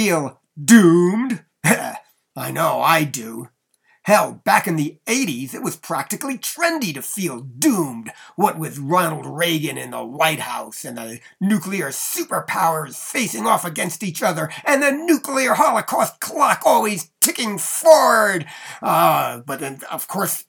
feel 0.00 0.40
doomed? 0.62 1.44
I 1.64 2.50
know 2.50 2.80
I 2.80 3.04
do. 3.04 3.48
Hell, 4.04 4.40
back 4.46 4.66
in 4.66 4.76
the 4.76 4.98
80s, 5.06 5.52
it 5.52 5.62
was 5.62 5.76
practically 5.76 6.38
trendy 6.38 6.94
to 6.94 7.02
feel 7.02 7.40
doomed. 7.40 8.10
What 8.34 8.58
with 8.58 8.78
Ronald 8.78 9.26
Reagan 9.26 9.76
in 9.76 9.90
the 9.90 10.02
White 10.02 10.40
House 10.40 10.86
and 10.86 10.96
the 10.96 11.20
nuclear 11.38 11.88
superpowers 11.88 12.96
facing 12.96 13.46
off 13.46 13.66
against 13.66 14.02
each 14.02 14.22
other 14.22 14.50
and 14.64 14.82
the 14.82 14.90
nuclear 14.90 15.52
holocaust 15.52 16.18
clock 16.18 16.62
always 16.64 17.10
ticking 17.20 17.58
forward. 17.58 18.46
Uh, 18.80 19.40
but 19.40 19.60
then, 19.60 19.80
of 19.90 20.08
course, 20.08 20.46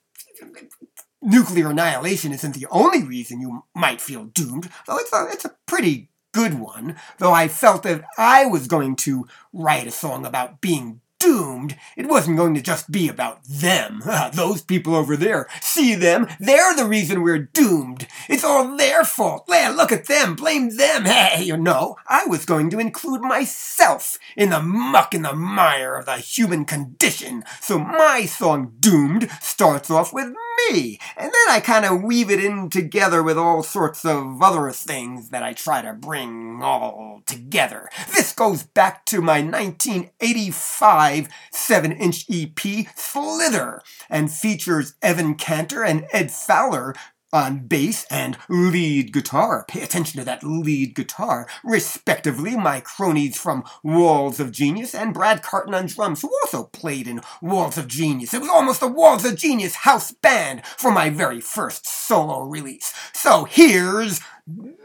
nuclear 1.21 1.71
annihilation 1.71 2.31
isn't 2.31 2.55
the 2.55 2.67
only 2.71 3.03
reason 3.03 3.41
you 3.41 3.65
might 3.75 3.99
feel 3.99 4.23
doomed, 4.23 4.69
though 4.87 4.97
it's 4.97 5.11
a, 5.11 5.27
it's 5.29 5.43
a 5.43 5.55
pretty 5.65 6.10
good 6.31 6.55
one. 6.59 6.95
Though 7.17 7.33
I 7.33 7.47
felt 7.47 7.83
that 7.83 8.03
I 8.17 8.45
was 8.45 8.67
going 8.67 8.95
to 8.97 9.27
write 9.53 9.87
a 9.87 9.91
song 9.91 10.25
about 10.25 10.61
being 10.61 11.01
doomed, 11.21 11.77
it 11.95 12.07
wasn't 12.07 12.37
going 12.37 12.55
to 12.55 12.61
just 12.61 12.91
be 12.91 13.07
about 13.07 13.43
them. 13.43 14.01
Ah, 14.13 14.29
those 14.33 14.61
people 14.61 14.93
over 14.93 15.15
there. 15.15 15.47
See 15.61 15.95
them? 15.95 16.27
They're 16.37 16.75
the 16.75 16.85
reason 16.85 17.21
we're 17.21 17.49
doomed. 17.53 18.07
It's 18.27 18.43
all 18.43 18.75
their 18.75 19.05
fault. 19.05 19.45
Yeah, 19.47 19.69
look 19.69 19.91
at 19.93 20.07
them. 20.07 20.35
Blame 20.35 20.75
them. 20.75 21.05
Hey, 21.11 21.43
you 21.43 21.55
know, 21.55 21.97
I 22.07 22.25
was 22.25 22.45
going 22.45 22.69
to 22.71 22.79
include 22.79 23.21
myself 23.21 24.17
in 24.35 24.49
the 24.49 24.61
muck 24.61 25.13
and 25.13 25.23
the 25.23 25.33
mire 25.33 25.95
of 25.95 26.05
the 26.05 26.17
human 26.17 26.65
condition. 26.65 27.43
So 27.61 27.79
my 27.79 28.25
song 28.25 28.73
Doomed 28.79 29.29
starts 29.39 29.89
off 29.89 30.11
with 30.13 30.27
me. 30.27 30.99
And 31.15 31.31
then 31.31 31.47
I 31.49 31.59
kind 31.61 31.85
of 31.85 32.03
weave 32.03 32.29
it 32.29 32.43
in 32.43 32.69
together 32.69 33.21
with 33.23 33.37
all 33.37 33.63
sorts 33.63 34.03
of 34.03 34.41
other 34.41 34.71
things 34.71 35.29
that 35.29 35.43
I 35.43 35.53
try 35.53 35.81
to 35.81 35.93
bring 35.93 36.61
all 36.61 37.21
together. 37.25 37.89
This 38.13 38.33
goes 38.33 38.63
back 38.63 39.05
to 39.05 39.21
my 39.21 39.41
1985 39.41 41.10
7 41.51 41.91
inch 41.91 42.25
EP 42.29 42.87
Slither 42.95 43.81
and 44.09 44.31
features 44.31 44.95
Evan 45.01 45.35
Cantor 45.35 45.83
and 45.83 46.07
Ed 46.11 46.31
Fowler 46.31 46.95
on 47.33 47.67
bass 47.67 48.05
and 48.11 48.37
lead 48.49 49.13
guitar. 49.13 49.65
Pay 49.67 49.81
attention 49.81 50.19
to 50.19 50.25
that 50.25 50.43
lead 50.43 50.95
guitar. 50.95 51.47
Respectively, 51.63 52.55
my 52.55 52.81
cronies 52.81 53.37
from 53.37 53.63
Walls 53.83 54.39
of 54.39 54.51
Genius 54.51 54.93
and 54.93 55.13
Brad 55.13 55.41
Carton 55.41 55.73
on 55.73 55.85
drums, 55.85 56.21
who 56.21 56.31
also 56.43 56.65
played 56.65 57.07
in 57.07 57.21
Walls 57.41 57.77
of 57.77 57.87
Genius. 57.87 58.33
It 58.33 58.41
was 58.41 58.49
almost 58.49 58.81
a 58.81 58.87
Walls 58.87 59.25
of 59.25 59.37
Genius 59.37 59.75
house 59.75 60.11
band 60.11 60.65
for 60.65 60.91
my 60.91 61.09
very 61.09 61.41
first 61.41 61.87
solo 61.87 62.41
release. 62.41 62.93
So 63.13 63.45
here's 63.45 64.19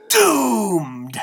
Doomed. 0.08 1.18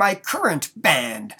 My 0.00 0.14
current 0.14 0.70
band, 0.74 1.34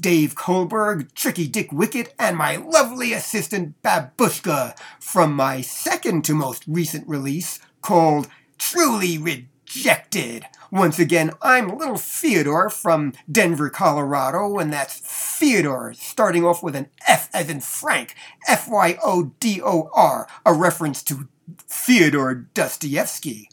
Dave 0.00 0.34
Kohlberg, 0.34 1.12
Tricky 1.12 1.46
Dick 1.46 1.70
Wicket, 1.70 2.14
and 2.18 2.34
my 2.34 2.56
lovely 2.56 3.12
assistant 3.12 3.74
Babushka 3.82 4.74
from 4.98 5.34
my 5.34 5.60
second 5.60 6.24
to 6.24 6.32
most 6.32 6.64
recent 6.66 7.06
release 7.06 7.60
called 7.82 8.28
Truly 8.56 9.18
Rejected. 9.18 10.46
Once 10.72 10.98
again, 10.98 11.32
I'm 11.42 11.76
Little 11.76 11.98
Fyodor 11.98 12.70
from 12.70 13.12
Denver, 13.30 13.68
Colorado, 13.68 14.56
and 14.56 14.72
that's 14.72 14.98
Fyodor, 15.04 15.92
starting 15.94 16.42
off 16.42 16.62
with 16.62 16.74
an 16.74 16.88
F 17.06 17.28
as 17.34 17.50
in 17.50 17.60
Frank, 17.60 18.14
F 18.48 18.66
Y 18.66 18.98
O 19.04 19.34
D 19.40 19.60
O 19.62 19.90
R, 19.92 20.26
a 20.46 20.54
reference 20.54 21.02
to 21.02 21.28
Fyodor 21.66 22.46
Dostoevsky. 22.54 23.50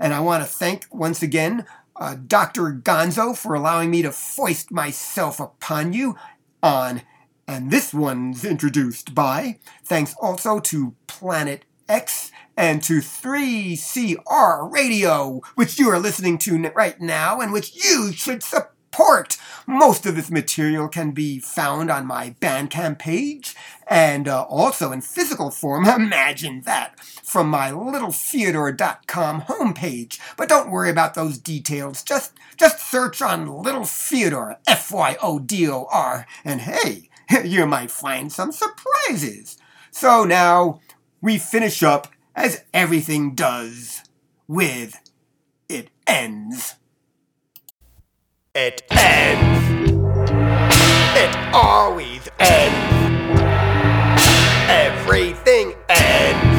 And 0.00 0.14
I 0.14 0.18
want 0.18 0.42
to 0.42 0.50
thank 0.50 0.86
once 0.90 1.22
again 1.22 1.64
uh, 2.00 2.16
Dr. 2.26 2.72
Gonzo 2.72 3.36
for 3.36 3.54
allowing 3.54 3.90
me 3.90 4.02
to 4.02 4.10
foist 4.10 4.72
myself 4.72 5.38
upon 5.38 5.92
you 5.92 6.16
on, 6.62 7.02
and 7.46 7.70
this 7.70 7.92
one's 7.92 8.44
introduced 8.44 9.14
by, 9.14 9.58
thanks 9.84 10.14
also 10.20 10.58
to 10.60 10.94
Planet 11.06 11.64
X 11.88 12.32
and 12.56 12.82
to 12.84 13.00
3CR 13.00 14.72
Radio, 14.72 15.40
which 15.56 15.78
you 15.78 15.90
are 15.90 15.98
listening 15.98 16.38
to 16.38 16.56
right 16.74 17.00
now 17.00 17.40
and 17.40 17.52
which 17.52 17.74
you 17.74 18.12
should 18.12 18.42
support. 18.90 19.36
Most 19.66 20.04
of 20.04 20.16
this 20.16 20.30
material 20.30 20.88
can 20.88 21.12
be 21.12 21.38
found 21.38 21.90
on 21.90 22.06
my 22.06 22.34
Bandcamp 22.40 22.98
page 22.98 23.54
and 23.86 24.26
uh, 24.26 24.42
also 24.42 24.90
in 24.90 25.00
physical 25.00 25.50
form. 25.50 25.84
Imagine 25.88 26.62
that 26.62 26.98
from 27.00 27.48
my 27.48 27.70
littlefyodor.com 27.70 29.42
homepage. 29.42 30.18
But 30.36 30.48
don't 30.48 30.70
worry 30.70 30.90
about 30.90 31.14
those 31.14 31.38
details. 31.38 32.02
Just 32.02 32.32
just 32.56 32.80
search 32.90 33.22
on 33.22 33.46
Little 33.46 33.84
Fyodor, 33.84 34.58
F 34.66 34.92
Y 34.92 35.16
O 35.22 35.38
D 35.38 35.68
O 35.68 35.86
R, 35.90 36.26
and 36.44 36.60
hey, 36.60 37.08
you 37.44 37.66
might 37.66 37.90
find 37.90 38.32
some 38.32 38.52
surprises. 38.52 39.56
So 39.90 40.24
now 40.24 40.80
we 41.20 41.38
finish 41.38 41.82
up 41.82 42.08
as 42.34 42.64
everything 42.74 43.34
does 43.34 44.02
with 44.46 45.00
it 45.68 45.88
ends. 46.06 46.74
It 48.52 48.82
ends. 48.90 49.92
It 51.14 51.54
always 51.54 52.28
ends. 52.40 53.40
Everything 54.68 55.74
ends. 55.88 56.58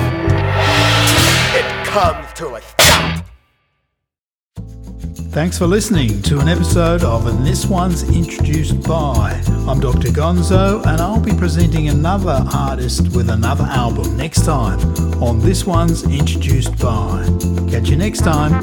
It 1.53 1.87
comes 1.87 2.31
to 2.35 2.55
a 2.55 2.61
stop. 2.61 3.25
Thanks 5.33 5.57
for 5.57 5.67
listening 5.67 6.21
to 6.21 6.39
an 6.39 6.47
episode 6.47 7.03
of 7.03 7.27
And 7.27 7.45
This 7.45 7.65
One's 7.65 8.03
Introduced 8.03 8.81
By. 8.87 9.41
I'm 9.67 9.81
Dr. 9.81 10.13
Gonzo, 10.13 10.85
and 10.85 11.01
I'll 11.01 11.19
be 11.19 11.33
presenting 11.33 11.89
another 11.89 12.41
artist 12.53 13.13
with 13.13 13.29
another 13.29 13.65
album 13.65 14.15
next 14.15 14.45
time 14.45 14.79
on 15.21 15.41
This 15.41 15.65
One's 15.65 16.03
Introduced 16.03 16.77
By. 16.77 17.27
Catch 17.69 17.89
you 17.89 17.97
next 17.97 18.19
time. 18.19 18.61